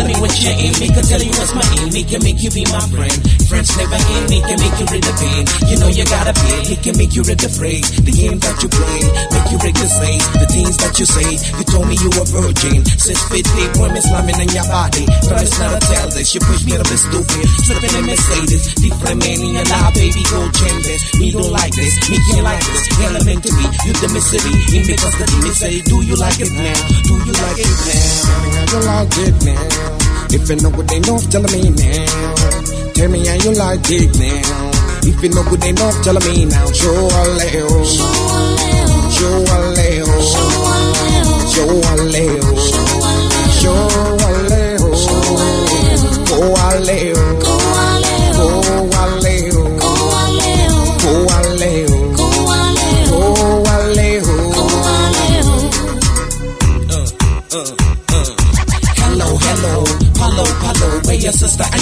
tell 0.00 0.08
me 0.08 0.16
what 0.20 0.32
you're 0.40 0.56
in. 0.56 0.72
Me 0.80 0.88
can 0.88 1.04
tell 1.04 1.20
you 1.20 1.32
what's 1.36 1.52
my 1.52 1.66
aim. 1.76 1.92
Me 1.92 2.02
can 2.04 2.20
make 2.24 2.40
you 2.40 2.50
be 2.50 2.64
my 2.72 2.80
friend. 2.88 3.18
Friends 3.48 3.70
never 3.76 4.00
end. 4.00 4.26
Me 4.32 4.40
can 4.40 4.56
make 4.56 4.76
you 4.80 4.86
rid 4.88 5.04
of 5.04 5.16
pain. 5.20 5.44
You 5.68 5.76
know 5.76 5.90
you 5.92 6.04
gotta 6.08 6.32
pay. 6.32 6.58
He 6.64 6.76
can 6.80 6.96
make 6.96 7.12
you 7.12 7.22
rid 7.22 7.40
of 7.44 7.52
phrase. 7.52 7.84
The 8.00 8.12
game 8.12 8.38
that 8.40 8.56
you 8.64 8.68
play. 8.72 9.00
Make 9.36 9.48
you 9.52 9.58
rid 9.60 9.76
the 9.76 9.88
say. 9.88 10.16
The 10.40 10.46
things 10.48 10.76
that 10.80 10.94
you 10.96 11.06
say. 11.06 11.30
You 11.36 11.64
told 11.68 11.86
me 11.88 11.96
you 12.00 12.10
were 12.16 12.28
virgin. 12.32 12.80
Since 12.86 13.20
50 13.28 13.80
women 13.80 14.00
slamming 14.00 14.40
in 14.40 14.50
your 14.56 14.66
body. 14.72 15.04
But 15.28 15.44
it's 15.44 15.58
not 15.60 15.76
a 15.76 15.80
tell 15.84 16.08
this. 16.08 16.32
You 16.32 16.40
push 16.40 16.64
me 16.64 16.80
to 16.80 16.86
be 16.86 16.96
stupid. 16.96 17.44
Slipping 17.68 17.94
in 18.00 18.04
Mercedes. 18.08 18.64
Different 18.80 19.18
man 19.20 19.38
in 19.44 19.52
your 19.52 19.68
life, 19.68 19.92
baby. 19.92 20.22
Go 20.32 20.40
changes. 20.56 21.00
Me 21.20 21.28
don't 21.28 21.52
like 21.52 21.74
this. 21.76 21.92
Me 22.08 22.16
can't 22.30 22.44
like 22.46 22.64
this. 22.64 22.82
Elementary. 23.04 23.68
You 23.84 23.92
the 24.00 24.08
misery. 24.16 24.54
In 24.72 24.82
because 24.86 25.14
the 25.20 25.26
demon 25.28 25.54
say, 25.54 25.74
do 25.84 26.00
you 26.00 26.16
like 26.16 26.40
it 26.40 26.52
now? 26.56 26.78
Do 27.04 27.14
you 27.20 27.34
like 27.36 27.58
it 27.60 27.68
now? 27.68 28.40
Me 28.40 28.48
how 28.56 28.64
you 28.70 28.80
like 28.86 29.16
it 29.18 29.36
now. 29.44 29.89
If 30.32 30.48
you 30.48 30.56
know 30.62 30.70
what 30.70 30.86
they 30.86 31.00
know, 31.00 31.18
tell 31.18 31.42
me 31.42 31.70
now. 31.70 32.34
Tell 32.94 33.10
me 33.10 33.26
how 33.26 33.34
you 33.34 33.52
like 33.58 33.80
it 33.90 34.14
now. 34.16 34.70
If 35.02 35.22
you 35.22 35.28
know 35.30 35.42
what 35.42 35.60
they 35.60 35.72
know, 35.72 35.90
tell 36.02 36.14
me 36.20 36.44
now. 36.44 36.70
Show 36.70 36.92
a 36.92 37.22
little. 37.34 37.84
Show 39.10 39.44
a 39.44 39.58
little. 39.74 40.60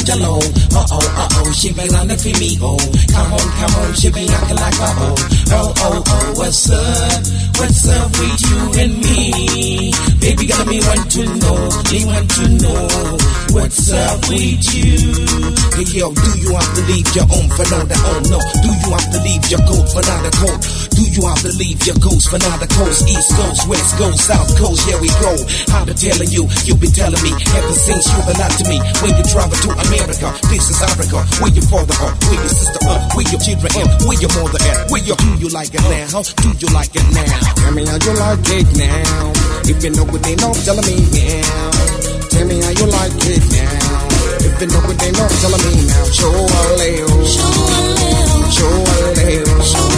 Sister 0.09 0.24
Angelo? 0.24 0.38
Uh 0.72 0.86
oh, 0.90 1.14
uh 1.16 1.28
oh, 1.32 1.52
she 1.52 1.72
be 1.72 1.88
running 1.88 2.16
for 2.16 2.38
me, 2.40 2.59
oh. 2.61 2.78
Come 3.12 3.32
on, 3.32 3.48
come 3.59 3.74
on, 3.82 3.94
she 3.94 4.11
be 4.11 4.28
acting 4.28 4.56
like 4.56 4.74
a 4.74 4.88
oh. 4.88 5.14
Oh, 5.50 5.72
oh, 5.76 6.02
oh, 6.06 6.34
what's 6.36 6.70
up? 6.70 7.48
What's 7.59 7.88
up 7.88 8.11
with 8.12 8.40
you 8.46 8.59
and 8.82 8.94
me? 9.02 9.92
Baby, 10.20 10.46
got 10.46 10.66
me 10.66 10.80
want 10.80 11.11
to 11.11 11.24
know, 11.24 11.59
me 11.90 12.04
want 12.06 12.30
to 12.30 12.48
know. 12.62 13.18
What's 13.50 13.92
up 13.92 14.20
with 14.28 14.62
you? 14.74 15.48
Hey 15.74 15.98
yo, 15.98 16.12
do 16.12 16.28
you 16.38 16.54
have 16.54 16.74
to 16.74 16.82
leave 16.86 17.09
your 17.14 17.26
own 17.32 17.48
for 17.50 17.64
another 17.66 17.98
own? 18.12 18.22
No. 18.30 18.38
Do 18.38 18.68
you 18.68 18.90
have 18.92 19.09
to 19.12 19.18
leave 19.22 19.44
your 19.50 19.61
coat 19.66 19.86
for 19.90 20.00
another 20.04 20.30
coat? 20.36 20.88
Do 20.99 21.07
you 21.07 21.22
have 21.30 21.46
leave 21.55 21.78
your 21.86 21.94
coast 22.03 22.26
for 22.26 22.42
now? 22.42 22.59
The 22.59 22.66
coast? 22.74 23.07
East 23.07 23.30
coast, 23.38 23.70
west 23.70 23.94
coast, 23.94 24.18
south 24.18 24.51
coast, 24.59 24.82
here 24.82 24.99
we 24.99 25.07
go. 25.22 25.30
How 25.70 25.86
been 25.86 25.94
telling 25.94 26.26
you, 26.26 26.51
you've 26.66 26.82
been 26.82 26.90
telling 26.90 27.22
me 27.22 27.30
ever 27.55 27.70
since 27.70 28.03
you've 28.11 28.26
been 28.26 28.42
out 28.42 28.51
to 28.59 28.66
me. 28.66 28.82
When 28.99 29.14
you 29.14 29.22
travel 29.30 29.55
to 29.62 29.70
America, 29.78 30.34
this 30.51 30.66
is 30.66 30.82
Africa. 30.82 31.22
Where 31.38 31.55
your 31.55 31.62
father 31.70 31.94
at? 32.03 32.18
Where 32.26 32.42
your 32.42 32.51
sister 32.51 32.82
at? 32.82 33.14
Where 33.14 33.28
your 33.30 33.38
children 33.38 33.70
at? 33.78 33.88
Where 34.11 34.18
your 34.18 34.32
mother 34.42 34.59
at? 34.59 34.90
Where 34.90 34.99
your 35.07 35.14
do 35.22 35.38
you 35.38 35.51
like 35.55 35.70
it 35.70 35.86
now? 35.86 36.18
Do 36.18 36.51
you 36.59 36.68
like 36.74 36.90
it 36.90 37.07
now? 37.14 37.46
Tell 37.62 37.70
me 37.78 37.86
how 37.86 37.99
you 38.03 38.14
like 38.18 38.51
it 38.59 38.68
now. 38.74 39.70
If 39.70 39.78
you 39.78 39.94
know 39.94 40.03
what 40.03 40.18
they 40.26 40.34
know, 40.34 40.51
tell 40.66 40.82
me 40.82 40.99
now. 41.14 42.26
Tell 42.26 42.42
me 42.42 42.59
how 42.59 42.74
you 42.74 42.86
like 42.90 43.22
it 43.22 43.44
now. 43.55 44.03
If 44.42 44.51
you 44.51 44.66
know 44.66 44.82
what 44.82 44.99
they 44.99 45.14
know, 45.14 45.30
tell 45.30 45.55
me 45.62 45.78
now. 45.78 46.11
Show 46.11 46.34
a 46.34 46.62
little. 46.74 47.22
Show 47.22 47.46
a 47.46 47.86
little. 47.86 48.51
Show 48.51 48.66
a 48.66 48.99
little. 49.14 49.62
Show 49.62 49.78
a 49.78 49.94
little. 49.94 49.97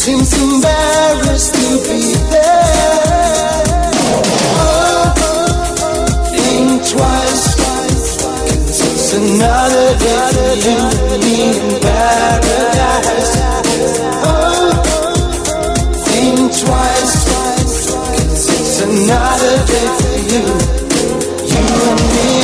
Seems 0.00 0.32
embarrassed 0.32 1.52
to 1.54 1.60
be 1.84 2.00
there. 2.30 3.60
Oh, 4.56 5.12
think 6.32 6.80
twice. 6.88 7.44
Cause 7.60 8.80
it's 8.80 9.12
another 9.12 9.88
day 9.98 10.20
for 10.32 10.52
you 10.64 10.78
and 11.12 11.22
me 11.22 11.36
in 11.52 11.80
paradise. 11.82 13.34
Oh, 14.24 14.72
think 16.06 16.48
twice. 16.64 17.16
Cause 17.28 18.44
it's 18.56 18.80
another 18.80 19.56
day 19.66 19.88
for 20.00 20.16
you. 20.32 20.44
You 21.52 21.64
and 21.90 22.00
me 22.14 22.39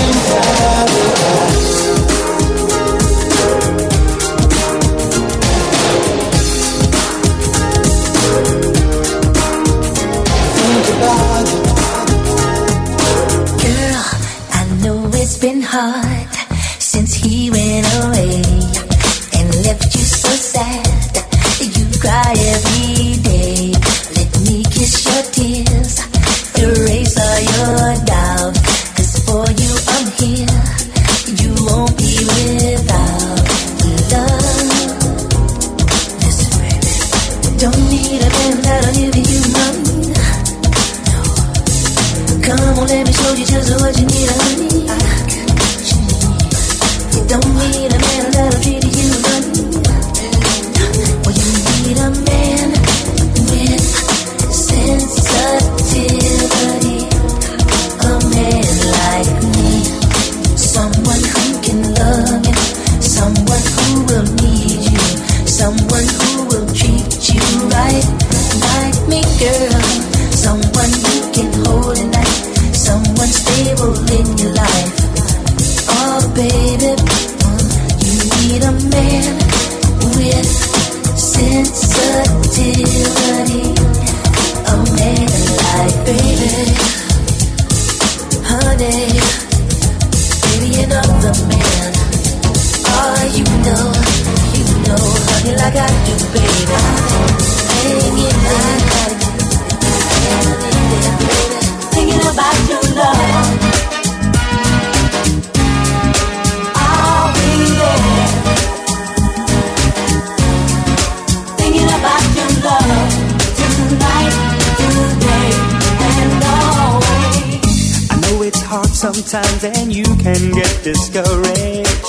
sometimes 119.13 119.63
and 119.63 119.95
you 119.95 120.05
can 120.19 120.51
get 120.51 120.83
discouraged 120.83 122.07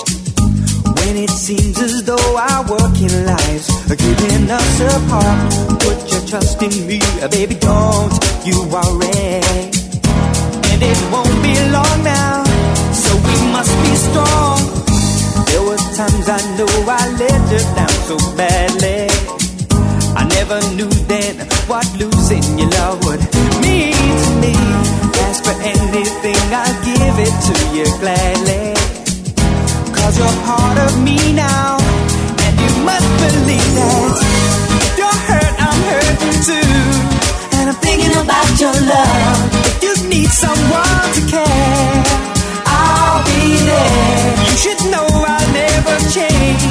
when 0.97 1.15
it 1.15 1.29
seems 1.29 1.79
as 1.79 2.03
though 2.05 2.37
our 2.37 2.65
working 2.65 3.13
lives 3.23 3.69
are 3.91 3.95
keeping 3.95 4.49
us 4.49 4.79
apart. 4.81 5.79
Put 5.85 6.11
your 6.11 6.23
trust 6.25 6.59
in 6.63 6.73
me, 6.87 6.99
baby, 7.29 7.53
don't 7.53 8.17
you 8.43 8.57
worry. 8.73 9.45
And 10.71 10.79
it 10.81 10.99
won't 11.13 11.37
be 11.45 11.53
long 11.69 11.97
now, 12.01 12.43
so 12.89 13.13
we 13.27 13.37
must 13.53 13.75
be 13.85 13.93
strong. 14.09 14.57
There 15.49 15.61
were 15.69 15.81
times 15.93 16.27
I 16.27 16.41
know 16.57 16.73
I 16.89 17.03
let 17.21 17.41
you 17.53 17.61
down 17.77 17.95
so 18.09 18.17
badly. 18.35 19.05
I 20.17 20.23
never 20.33 20.59
knew 20.73 20.89
then 21.05 21.45
what 21.69 21.85
losing 21.93 22.57
your 22.57 22.69
love 22.69 23.05
would 23.05 23.21
mean 23.61 23.93
to 23.93 24.31
me. 24.41 25.06
Ask 25.27 25.43
for 25.43 25.57
anything, 25.59 26.39
I'll 26.55 26.79
give 26.87 27.15
it 27.19 27.35
to 27.47 27.55
you 27.75 27.83
gladly. 27.99 28.71
Cause 29.91 30.15
you're 30.17 30.39
part 30.47 30.77
of 30.87 31.03
me 31.03 31.19
now, 31.33 31.75
and 32.47 32.53
you 32.63 32.71
must 32.87 33.09
believe 33.19 33.71
that. 33.75 34.15
You're 34.95 35.19
hurt, 35.27 35.53
I'm 35.59 35.79
hurting 35.91 36.39
too. 36.47 36.71
And 37.59 37.67
I'm 37.71 37.79
thinking 37.83 38.15
about 38.15 38.47
your 38.55 38.71
love. 38.71 39.39
If 39.67 39.83
you 39.83 39.93
need 40.07 40.31
someone 40.31 41.07
to 41.19 41.21
care, 41.27 42.03
I'll 42.63 43.19
be 43.27 43.59
there. 43.67 44.31
You 44.47 44.55
should 44.55 44.81
know 44.87 45.07
I'll 45.11 45.51
never 45.51 45.95
change. 46.07 46.63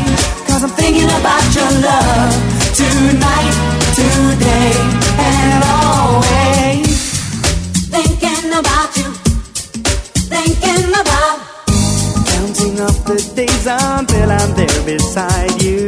Cause 0.49 0.65
I'm 0.65 0.73
thinking 0.81 1.11
about 1.21 1.45
your 1.53 1.73
love 1.85 2.33
tonight, 2.73 3.57
today, 4.01 4.73
and 5.21 5.61
always. 5.77 6.26
About 8.57 8.97
thinking 10.33 10.89
about. 10.89 11.39
Counting 12.33 12.81
up 12.81 12.97
the 13.05 13.21
days 13.37 13.67
until 13.69 14.31
I'm 14.33 14.55
there 14.57 14.81
beside 14.87 15.61
you. 15.61 15.87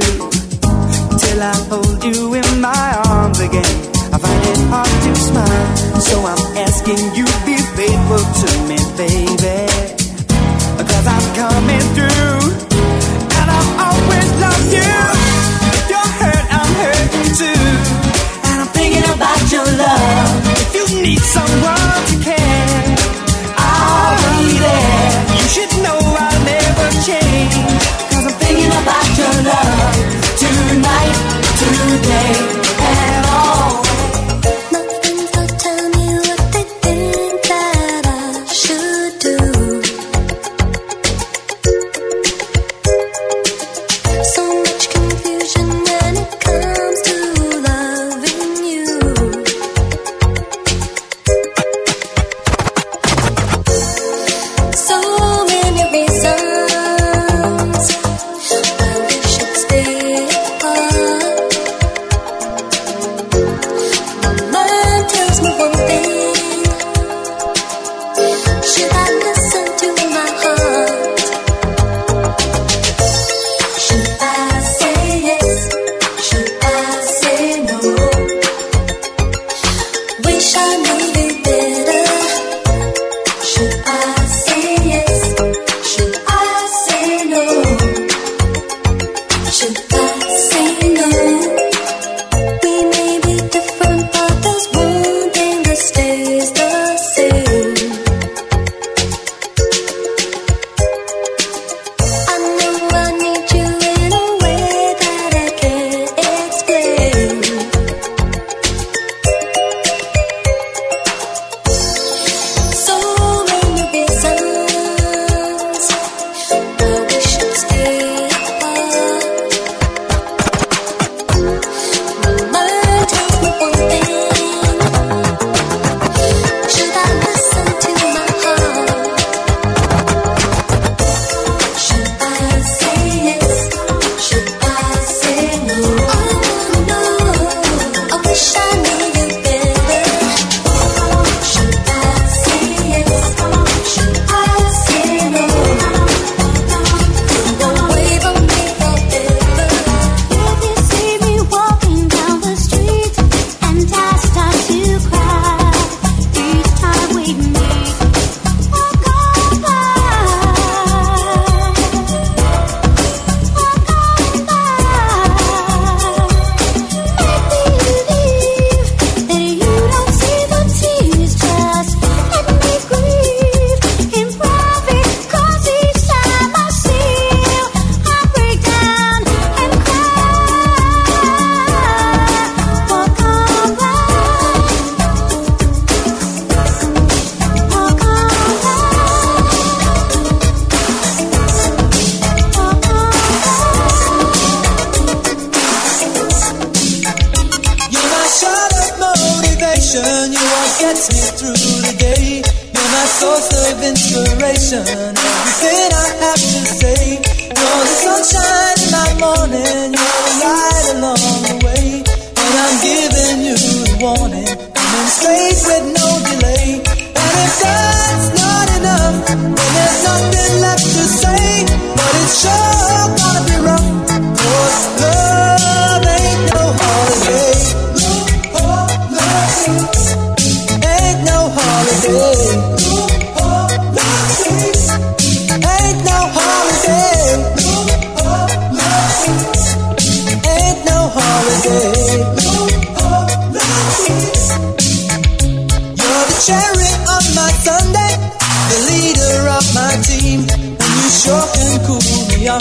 Till 1.16 1.40
I 1.40 1.56
hold 1.72 2.04
you 2.04 2.34
in 2.34 2.60
my 2.60 2.88
arms 3.08 3.40
again. 3.40 3.74
I 4.12 4.18
find 4.18 4.42
it 4.52 4.60
hard 4.68 4.92
to 5.04 5.12
smile. 5.16 5.76
So 5.96 6.20
I'm 6.28 6.44
asking 6.60 7.00
you 7.16 7.24
be 7.48 7.56
faithful 7.72 8.20
to 8.20 8.48
me, 8.68 8.76
I'm 11.08 11.26
coming 11.40 11.84
through. 11.96 12.52
And 13.32 13.48
I'll 13.48 13.72
always 13.88 14.28
you. 14.76 14.92
You're 15.88 16.10
hurt, 16.20 16.46
I'm 16.52 16.70
too. 17.32 17.64
And 18.44 18.60
I'm 18.60 18.70
thinking 18.76 19.08
about 19.08 19.40
your 19.52 19.64
love. 19.64 20.48
If 20.60 20.74
you 20.74 21.02
need 21.02 21.20
someone 21.20 22.04
to 22.08 22.16
care, 22.24 22.37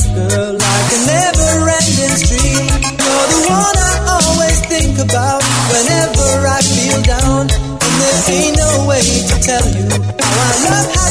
girl, 0.05 0.53
like 0.53 0.89
a 0.93 0.99
never 1.09 1.49
ending 1.73 2.17
stream. 2.21 2.65
You're 3.01 3.27
the 3.33 3.41
one 3.49 3.77
I 3.77 3.93
always 4.13 4.59
think 4.69 4.93
about 4.99 5.41
whenever 5.73 6.27
I 6.45 6.59
feel 6.61 7.01
down. 7.01 7.49
And 7.49 7.93
there 8.01 8.21
ain't 8.29 8.57
no 8.57 8.85
way 8.85 9.01
to 9.01 9.35
tell 9.41 9.65
you 9.65 9.89
how 9.89 10.37
I 10.37 10.55
love 10.69 10.87
how 10.93 11.06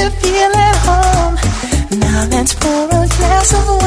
you 0.00 0.10
feel 0.22 0.52
at 0.56 0.76
home. 0.86 1.34
Now 2.00 2.26
let's 2.30 2.54
pour 2.54 2.88
oh 2.92 3.04
a 3.04 3.08
glass 3.16 3.52
of 3.52 3.66
wine. 3.68 3.79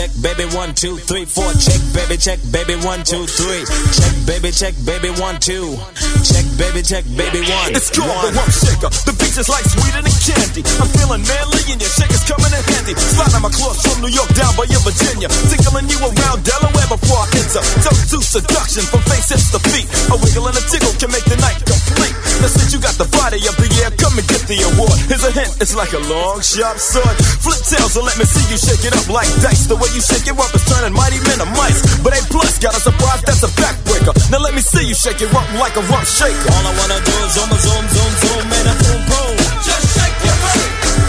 check, 0.00 0.10
baby, 0.22 0.48
one, 0.56 0.72
two, 0.72 0.96
three, 0.96 1.26
four. 1.28 1.52
Check, 1.60 1.76
baby, 1.92 2.16
check, 2.16 2.40
baby, 2.48 2.72
one, 2.88 3.04
two, 3.04 3.28
three. 3.28 3.60
Check, 3.92 4.14
baby, 4.24 4.48
check, 4.48 4.72
baby, 4.88 5.12
one, 5.20 5.36
two. 5.36 5.76
Check, 6.24 6.46
baby, 6.56 6.80
check, 6.80 7.04
baby, 7.12 7.44
one. 7.44 7.76
It's 7.76 7.92
pure, 7.92 8.08
one. 8.08 8.24
the 8.24 8.32
rum 8.32 8.48
shaker. 8.48 8.88
The 9.04 9.12
beat 9.20 9.36
is 9.36 9.48
like 9.52 9.66
sweeter 9.68 10.00
than 10.00 10.16
candy. 10.24 10.62
I'm 10.80 10.88
feeling 10.96 11.20
manly 11.20 11.60
and 11.68 11.76
your 11.76 11.92
shake 11.92 12.14
is 12.16 12.24
coming 12.24 12.48
in 12.48 12.64
handy. 12.64 12.96
Sliding 12.96 13.44
my 13.44 13.52
clothes 13.52 13.84
from 13.84 14.00
New 14.00 14.08
York 14.08 14.32
down 14.32 14.56
by 14.56 14.64
your 14.72 14.80
Virginia. 14.80 15.28
Tickling 15.52 15.92
you 15.92 16.00
around 16.00 16.48
Delaware 16.48 16.88
before 16.88 17.20
I 17.20 17.28
enter. 17.36 17.60
Jump 17.84 17.98
to 18.00 18.18
seduction 18.24 18.84
from 18.88 19.04
face 19.04 19.28
to 19.52 19.60
feet. 19.68 19.84
A 20.08 20.16
wiggle 20.16 20.48
and 20.48 20.56
a 20.56 20.64
tickle 20.72 20.96
can 20.96 21.12
make 21.12 21.28
the 21.28 21.36
night 21.44 21.60
complete. 21.60 22.16
Now 22.40 22.48
since 22.48 22.72
you 22.72 22.80
got 22.80 22.96
the 22.96 23.08
body 23.12 23.36
of 23.44 23.52
the 23.60 23.68
year, 23.68 23.92
come 24.00 24.16
and 24.16 24.24
get 24.24 24.48
the 24.48 24.64
award. 24.72 24.96
Here's 25.12 25.24
a 25.28 25.32
hint, 25.34 25.60
it's 25.60 25.76
like 25.76 25.92
a 25.92 26.00
long, 26.08 26.40
sharp 26.40 26.80
sword. 26.80 27.16
Flip 27.44 27.60
tails 27.68 27.92
and 28.00 28.06
let 28.08 28.16
me 28.16 28.24
see 28.24 28.40
you 28.48 28.56
shake 28.56 28.88
it 28.88 28.96
up 28.96 29.04
like 29.12 29.28
dice. 29.44 29.68
The 29.68 29.76
way 29.76 29.89
you 29.94 30.00
shake 30.00 30.26
it 30.26 30.36
up 30.38 30.50
is 30.54 30.64
turning 30.66 30.94
mighty 30.94 31.18
men 31.26 31.38
to 31.42 31.48
mice. 31.58 31.80
But 32.02 32.14
A 32.14 32.20
plus 32.30 32.58
got 32.58 32.76
a 32.76 32.80
surprise 32.80 33.22
that's 33.22 33.42
a 33.42 33.50
backbreaker. 33.58 34.14
Now 34.30 34.38
let 34.38 34.54
me 34.54 34.62
see 34.62 34.86
you 34.86 34.94
shake 34.94 35.20
it 35.20 35.30
up 35.34 35.46
like 35.58 35.74
a 35.76 35.82
rump 35.90 36.06
shaker. 36.06 36.50
All 36.52 36.66
I 36.66 36.72
wanna 36.78 36.98
do 37.02 37.14
is 37.26 37.30
zoom, 37.34 37.50
zoom, 37.50 37.84
zoom, 37.90 38.12
zoom, 38.22 38.44
and 38.46 38.66
a 38.70 38.74
boom, 38.82 39.00
boom. 39.10 39.34
Just 39.66 39.84
shake 39.94 40.18
your 40.26 40.36
body. 40.44 40.66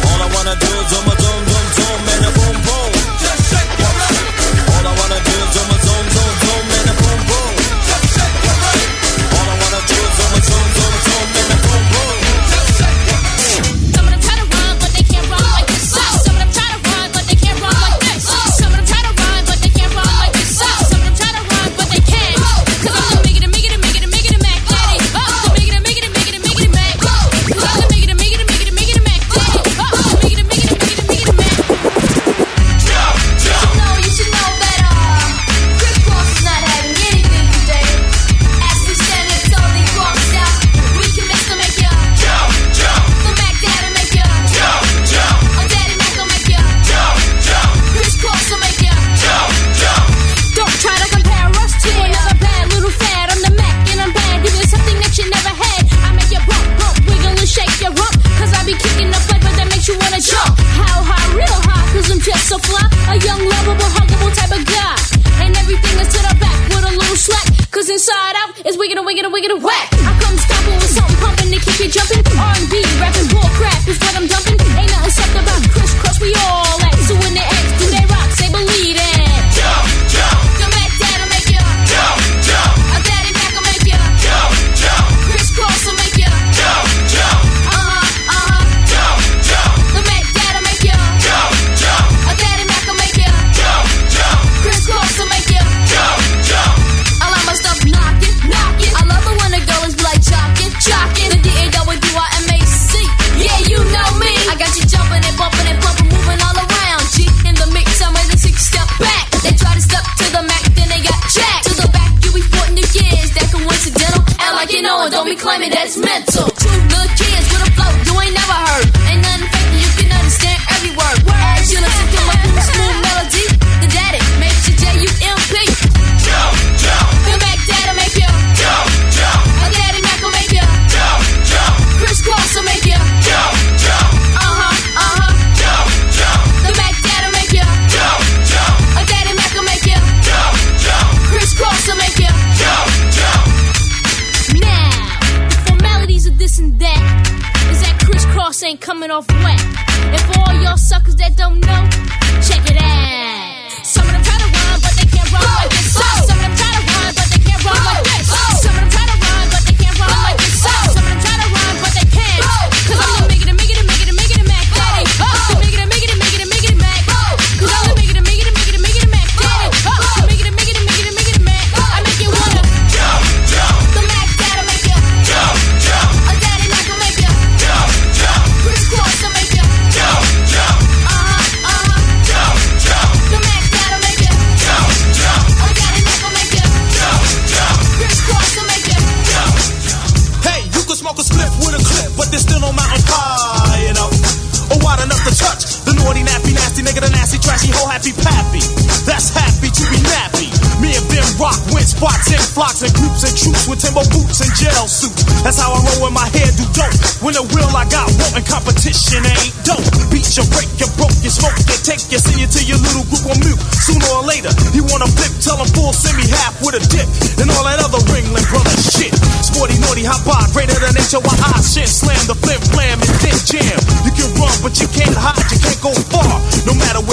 All 0.10 0.20
I 0.22 0.28
wanna 0.34 0.56
do 0.58 0.70
is 0.82 0.88
zoom, 0.90 1.08
zoom, 1.08 1.42
zoom, 1.52 1.68
zoom, 1.78 2.00
and 2.14 2.26
a 2.26 2.32
boom. 2.38 2.51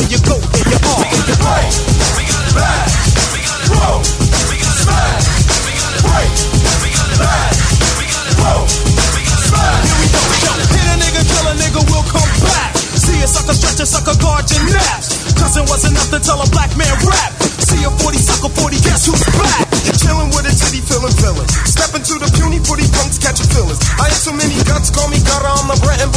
you 0.09 0.21
go, 0.25 0.41
there 0.41 0.65
you 0.73 0.81
are. 0.89 1.05
We 1.05 1.13
got 1.13 1.29
it, 1.29 1.37
break, 1.37 1.69
we 2.17 2.23
gotta 2.25 2.53
back, 2.57 2.89
we 3.29 3.41
gotta 3.45 3.69
roll, 3.77 4.01
we 4.49 4.57
gotta 4.57 4.81
smash, 4.81 5.25
we 5.69 5.73
gotta 5.77 6.01
break, 6.01 6.33
we 6.81 6.89
gotta 6.97 7.19
back, 7.21 7.53
we 8.01 8.05
gotta 8.09 8.33
smash. 9.53 9.85
Here 9.85 10.01
we 10.01 10.09
go, 10.09 10.21
yo. 10.49 10.53
Hit 10.65 10.87
a 10.89 10.97
nigga, 10.97 11.23
kill 11.29 11.47
a 11.53 11.55
nigga, 11.61 11.81
we'll 11.93 12.09
come 12.09 12.33
back. 12.41 12.73
See 12.97 13.21
a 13.21 13.29
sucker 13.29 13.53
stretch 13.53 13.85
a 13.85 13.87
sucker, 13.87 14.17
guard 14.17 14.49
your 14.49 14.65
naps. 14.73 15.13
Cousin 15.37 15.69
was 15.69 15.85
enough 15.85 16.09
to 16.09 16.21
tell 16.25 16.41
a 16.41 16.49
black 16.57 16.73
man 16.81 16.95
rap. 17.05 17.37
See 17.61 17.85
a 17.85 17.91
40 17.93 18.17
sucker, 18.17 18.49
40, 18.49 18.81
guess 18.81 19.05
who's 19.05 19.21
back? 19.37 19.69
chilling 20.01 20.33
with 20.33 20.49
a 20.49 20.55
titty, 20.57 20.81
filling 20.81 21.13
feelin'. 21.21 21.49
Step 21.69 21.93
into 21.93 22.17
the 22.17 22.33
puny, 22.33 22.65
pretty 22.65 22.89
punks, 22.97 23.21
catching 23.21 23.51
a. 23.53 23.77
I 24.01 24.09
had 24.09 24.17
so 24.17 24.33
many 24.33 24.57
guts, 24.65 24.89
call 24.89 25.09
me 25.13 25.21
gutter, 25.21 25.53
on 25.53 25.69
the 25.69 25.77
Brett 25.85 26.01
and 26.01 26.13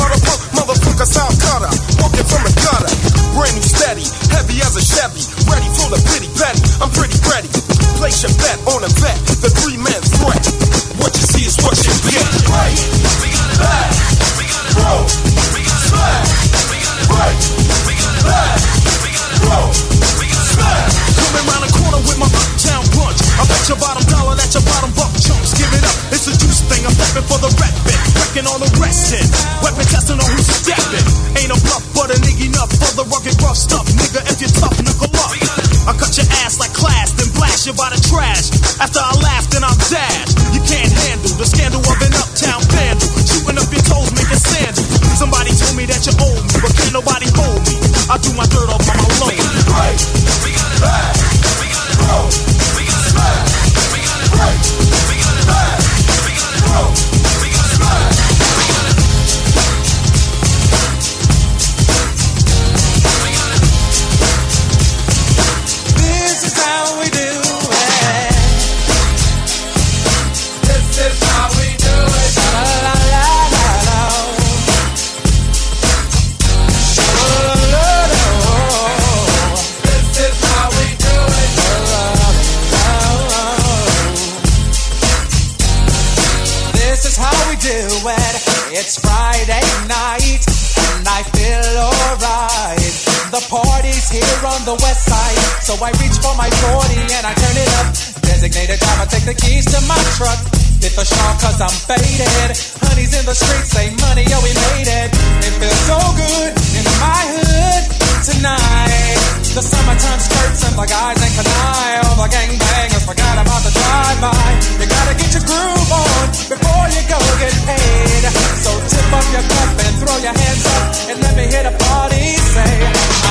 your 119.32 119.48
cup 119.48 119.72
and 119.80 119.96
throw 119.96 120.18
your 120.20 120.36
hands 120.36 120.66
up 120.76 120.92
and 121.08 121.18
let 121.24 121.34
me 121.40 121.48
hear 121.48 121.64
the 121.64 121.72
party 121.88 122.36
say, 122.52 122.74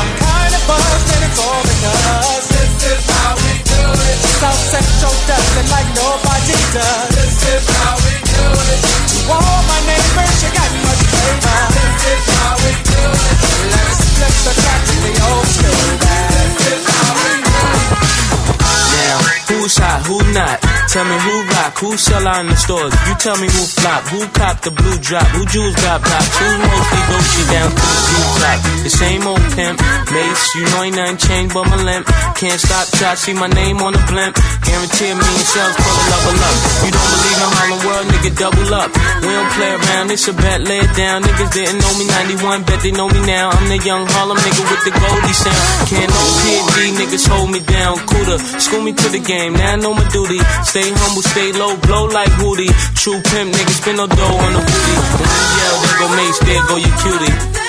I'm 0.01 0.11
kinda 0.17 0.61
buzzed 0.65 1.09
and 1.13 1.23
it's 1.29 1.39
all 1.45 1.61
because 1.61 2.45
this 2.49 2.73
is 2.89 3.03
how 3.05 3.37
we 3.37 3.53
do 3.69 3.85
it. 4.09 4.17
South 4.41 4.63
Central 4.73 5.13
does 5.29 5.49
it 5.61 5.69
like 5.69 5.89
nobody 5.93 6.57
does. 6.73 7.09
This 7.21 7.37
is 7.53 7.65
how 7.69 8.01
we 8.01 8.17
do 8.17 8.45
it. 8.49 8.81
To 9.13 9.19
all 9.29 9.61
my 9.69 9.81
neighbors, 9.85 10.37
you 10.41 10.51
got 10.57 10.71
much 10.89 11.03
flavor. 11.05 11.61
This 11.69 12.01
is 12.17 12.25
how 12.33 12.55
we 12.65 12.73
do 12.81 13.03
it. 13.05 13.37
Let's 13.77 14.01
flip 14.17 14.37
the 14.49 14.55
track 14.57 14.81
to 14.89 14.97
the 15.05 15.15
old 15.21 15.49
school. 15.53 15.85
This 16.01 16.55
is 16.65 16.83
how 16.97 17.13
we 17.13 17.33
do 17.45 17.61
it. 17.77 17.89
Now, 18.97 19.19
who's 19.53 19.77
hot, 19.77 20.01
who 20.09 20.17
not? 20.33 20.70
Tell 20.91 21.07
me 21.07 21.15
who 21.23 21.47
rock, 21.55 21.79
who 21.79 21.97
sell 21.97 22.27
out 22.27 22.43
in 22.43 22.51
the 22.51 22.59
stores. 22.59 22.91
You 23.07 23.15
tell 23.15 23.39
me 23.39 23.47
who 23.47 23.63
flop, 23.63 24.03
who 24.11 24.27
cop 24.35 24.59
the 24.67 24.75
blue 24.75 24.99
drop, 24.99 25.23
who 25.31 25.47
jewels 25.47 25.79
got 25.79 26.03
pops, 26.03 26.35
who's 26.35 26.59
mostly 26.59 27.01
Gucci 27.07 27.43
down 27.47 27.71
to 27.71 27.79
the 27.79 28.03
blue 28.11 28.27
top. 28.43 28.59
The 28.83 28.91
same 28.91 29.23
old 29.23 29.45
pimp, 29.55 29.79
Mase, 30.11 30.43
you 30.59 30.67
know 30.67 30.83
ain't 30.83 30.99
nothing 30.99 31.19
changed 31.23 31.55
but 31.55 31.71
my 31.71 31.79
limp. 31.79 32.11
Can't 32.35 32.59
stop 32.59 32.91
till 32.91 33.15
see 33.15 33.39
my 33.39 33.47
name 33.47 33.79
on 33.87 33.95
the 33.95 34.03
blimp. 34.11 34.35
Guarantee 34.67 35.15
a 35.15 35.15
million 35.15 35.47
sales 35.47 35.79
for 35.79 35.95
the 35.95 36.05
level 36.11 36.37
up. 36.43 36.57
You 36.83 36.91
don't 36.91 37.11
believe 37.15 37.39
in 37.39 37.51
Harlem 37.55 37.81
World, 37.87 38.07
nigga, 38.11 38.31
double 38.35 38.71
up. 38.75 38.91
We 39.23 39.31
don't 39.31 39.53
play 39.55 39.71
around, 39.79 40.11
it's 40.11 40.27
a 40.27 40.35
bet, 40.35 40.67
lay 40.67 40.83
it 40.83 40.91
down. 40.99 41.23
Niggas 41.23 41.55
didn't 41.55 41.79
know 41.79 41.93
me 42.03 42.11
91, 42.35 42.67
bet 42.67 42.83
they 42.83 42.91
know 42.91 43.07
me 43.07 43.23
now. 43.31 43.55
I'm 43.55 43.71
the 43.71 43.79
young 43.79 44.11
Harlem 44.11 44.43
nigga 44.43 44.63
with 44.67 44.83
the 44.83 44.91
Goldie 44.91 45.39
sound. 45.39 45.63
Can't 45.87 46.11
no 46.11 46.23
PD, 46.43 46.99
niggas 46.99 47.31
hold 47.31 47.55
me 47.55 47.63
down. 47.63 47.95
Cooler, 48.11 48.43
school 48.59 48.83
me 48.83 48.91
to 48.91 49.07
the 49.15 49.23
game, 49.23 49.55
now 49.55 49.75
I 49.75 49.77
know 49.79 49.95
my 49.95 50.03
duty. 50.11 50.43
Stay 50.67 50.80
humble, 50.89 51.23
stay 51.23 51.53
low, 51.53 51.77
blow 51.77 52.07
like 52.07 52.31
Hootie. 52.41 52.73
True 52.97 53.21
pimp, 53.21 53.53
niggas 53.55 53.81
spin 53.83 53.97
no 53.97 54.07
dough 54.07 54.45
on 54.45 54.53
the 54.55 54.61
booty. 54.61 54.95
When 55.21 55.29
you 55.29 55.49
yell, 55.61 55.77
there 55.83 55.97
go 55.99 56.07
Mase, 56.17 56.41
there 56.47 56.65
go 56.69 56.77
your 56.77 56.97
cutie. 57.03 57.61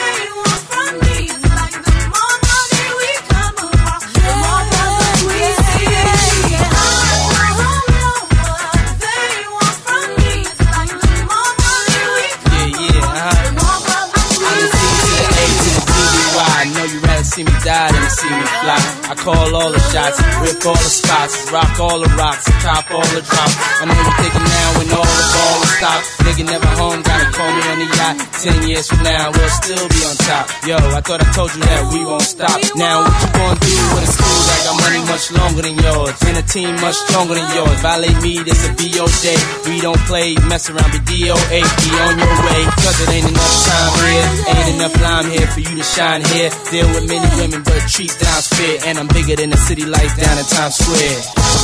See 17.24 17.44
me 17.46 17.52
die 17.64 17.92
than 17.94 18.10
see 18.10 18.30
me 18.30 18.44
fly. 18.44 19.01
I 19.12 19.16
call 19.16 19.36
all 19.36 19.72
the 19.76 19.84
shots, 19.92 20.24
rip 20.40 20.64
all 20.64 20.72
the 20.72 20.88
spots, 20.88 21.52
rock 21.52 21.76
all 21.84 22.00
the 22.00 22.08
rocks, 22.16 22.48
top 22.64 22.88
all 22.96 23.04
the 23.12 23.20
drops. 23.20 23.56
I 23.60 23.84
know 23.84 23.92
you 23.92 24.14
thinking 24.24 24.48
now 24.48 24.68
when 24.80 24.88
all 24.96 25.04
the 25.04 25.28
ball 25.36 25.58
is 25.68 25.72
stopped. 25.76 26.06
Nigga 26.24 26.44
never 26.48 26.72
home, 26.80 27.04
gotta 27.04 27.28
call 27.36 27.52
me 27.52 27.62
on 27.76 27.78
the 27.84 27.90
yacht. 27.92 28.16
Ten 28.40 28.56
years 28.72 28.88
from 28.88 29.04
now, 29.04 29.36
we'll 29.36 29.52
still 29.52 29.84
be 29.92 30.00
on 30.08 30.16
top. 30.16 30.48
Yo, 30.64 30.80
I 30.96 31.04
thought 31.04 31.20
I 31.20 31.28
told 31.36 31.52
you 31.52 31.60
that 31.60 31.92
we 31.92 32.08
won't 32.08 32.24
stop. 32.24 32.56
Now 32.80 33.04
what 33.04 33.12
you 33.20 33.30
gonna 33.36 33.60
do 33.60 33.76
when 33.92 34.02
it's 34.08 34.16
cool? 34.16 34.32
I 34.48 34.58
got 34.64 34.76
money 34.80 35.02
much 35.04 35.26
longer 35.36 35.62
than 35.68 35.76
yours, 35.76 36.16
and 36.32 36.36
a 36.40 36.46
team 36.48 36.72
much 36.80 36.96
stronger 36.96 37.36
than 37.36 37.52
yours. 37.52 37.84
Violate 37.84 38.16
me, 38.24 38.40
this 38.48 38.64
a 38.64 38.72
BO 38.80 39.12
day. 39.20 39.36
We 39.68 39.84
don't 39.84 40.00
play, 40.08 40.40
mess 40.48 40.72
around, 40.72 40.88
be 40.96 41.04
DOA. 41.04 41.60
Be 41.60 41.90
on 42.00 42.16
your 42.16 42.36
way, 42.48 42.62
cause 42.80 42.96
it 43.04 43.12
ain't 43.12 43.28
enough 43.28 43.56
time 43.68 43.92
here. 44.08 44.28
Ain't 44.56 44.70
enough 44.80 44.96
lime 45.04 45.28
here 45.36 45.48
for 45.52 45.60
you 45.60 45.76
to 45.76 45.84
shine 45.84 46.24
here. 46.32 46.48
Deal 46.72 46.88
with 46.96 47.12
many 47.12 47.28
women, 47.36 47.60
but 47.68 47.84
treat 47.92 48.16
down's 48.24 48.48
fair. 48.48 48.80
And 48.88 49.01
I'm 49.02 49.07
bigger 49.07 49.36
than 49.36 49.49
the 49.49 49.57
city 49.57 49.84
lights 49.84 50.15
down 50.15 50.38
in 50.38 50.45
Times 50.45 50.76
Square. 50.76 51.22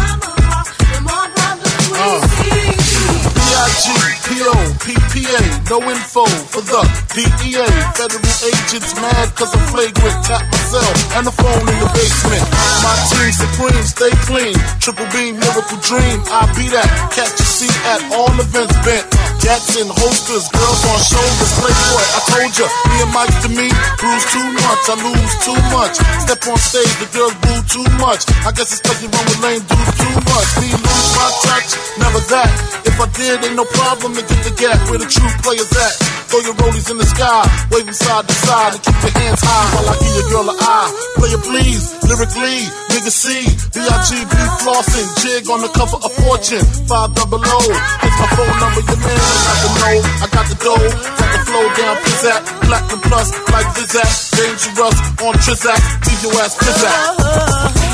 PPA, 4.80 5.70
no 5.70 5.78
info 5.88 6.26
for 6.26 6.62
the 6.62 7.03
DEA. 7.14 7.70
Federal 7.94 8.26
agents 8.42 8.90
mad 8.98 9.30
cause 9.38 9.54
I'm 9.54 9.62
flagrant. 9.70 10.18
Tap 10.26 10.42
myself 10.50 10.94
and 11.14 11.22
the 11.22 11.30
phone 11.30 11.62
in 11.62 11.78
the 11.78 11.86
basement. 11.94 12.42
My 12.82 12.94
team 13.06 13.30
supreme, 13.30 13.86
stay 13.86 14.10
clean. 14.26 14.54
Triple 14.82 15.06
beam, 15.14 15.38
miracle 15.38 15.78
dream. 15.78 16.18
I 16.26 16.50
be 16.58 16.66
that. 16.74 16.90
Catch 17.14 17.38
a 17.38 17.46
seat 17.46 17.76
at 17.86 18.02
all 18.18 18.34
events 18.34 18.74
bent. 18.82 19.06
Gats 19.46 19.76
in 19.78 19.86
holsters, 19.86 20.48
girls 20.50 20.82
on 20.90 20.98
shoulders. 21.04 21.52
Playboy, 21.60 22.02
I 22.02 22.20
told 22.32 22.52
ya, 22.58 22.66
me 22.90 22.96
and 23.04 23.12
Mike 23.12 23.36
to 23.44 23.50
me, 23.52 23.68
bruise 24.00 24.26
too 24.32 24.48
much, 24.56 24.82
I 24.88 24.96
lose 25.04 25.34
too 25.44 25.60
much. 25.68 25.94
Step 26.24 26.40
on 26.48 26.56
stage, 26.56 26.94
the 26.96 27.08
girls 27.12 27.36
boo 27.44 27.60
too 27.68 27.86
much. 28.00 28.24
I 28.42 28.56
guess 28.56 28.72
it's 28.72 28.80
you 29.04 29.08
run 29.12 29.24
with 29.28 29.44
lame 29.44 29.62
dudes 29.68 29.94
too 30.00 30.16
much. 30.32 30.48
Me 30.64 30.72
lose 30.72 31.08
my 31.12 31.28
touch, 31.44 31.76
never 32.00 32.24
that. 32.32 32.50
If 32.88 32.96
I 32.96 33.06
did, 33.12 33.44
ain't 33.44 33.54
no 33.54 33.68
problem 33.68 34.16
to 34.16 34.22
get 34.24 34.40
the 34.48 34.54
gap 34.56 34.80
where 34.88 34.98
the 34.98 35.06
true 35.06 35.28
players 35.44 35.68
at. 35.76 36.23
Throw 36.34 36.50
your 36.50 36.58
rollies 36.66 36.90
in 36.90 36.98
the 36.98 37.06
sky, 37.06 37.46
waving 37.70 37.94
side 37.94 38.26
to 38.26 38.34
side, 38.34 38.74
and 38.74 38.82
keep 38.82 38.98
your 39.06 39.14
hands 39.22 39.38
high 39.38 39.70
while 39.70 39.86
I 39.86 39.94
give 40.02 40.14
your 40.18 40.28
girl 40.34 40.50
an 40.50 40.58
eye. 40.58 40.90
Play 41.14 41.30
it 41.30 41.42
please, 41.46 41.94
lyrically, 42.10 42.58
nigga 42.90 43.12
C, 43.14 43.46
B-I-G-B 43.70 44.34
flossing, 44.66 45.06
jig 45.22 45.46
on 45.46 45.62
the 45.62 45.70
cover 45.70 45.94
of 45.94 46.10
Fortune, 46.26 46.66
five 46.90 47.14
double 47.14 47.38
O. 47.38 47.58
It's 47.70 48.18
my 48.18 48.26
phone 48.34 48.56
number, 48.58 48.82
your 48.82 48.98
man, 48.98 49.14
I 49.14 49.46
got 49.46 49.62
the 49.62 49.70
know, 49.78 49.94
I 50.02 50.26
got 50.34 50.46
the 50.50 50.58
dough, 50.58 50.90
got 51.22 51.30
the 51.30 51.40
flow 51.46 51.66
down, 51.70 51.94
pizzat, 52.02 52.42
black 52.66 52.86
and 52.90 53.02
plus, 53.06 53.30
like 53.54 53.70
Zizak, 53.78 54.10
dangerous 54.34 54.98
on 55.22 55.34
Trizak, 55.38 55.78
leave 56.02 56.18
your 56.18 56.34
ass 56.42 56.58
pizzazz. 56.58 57.93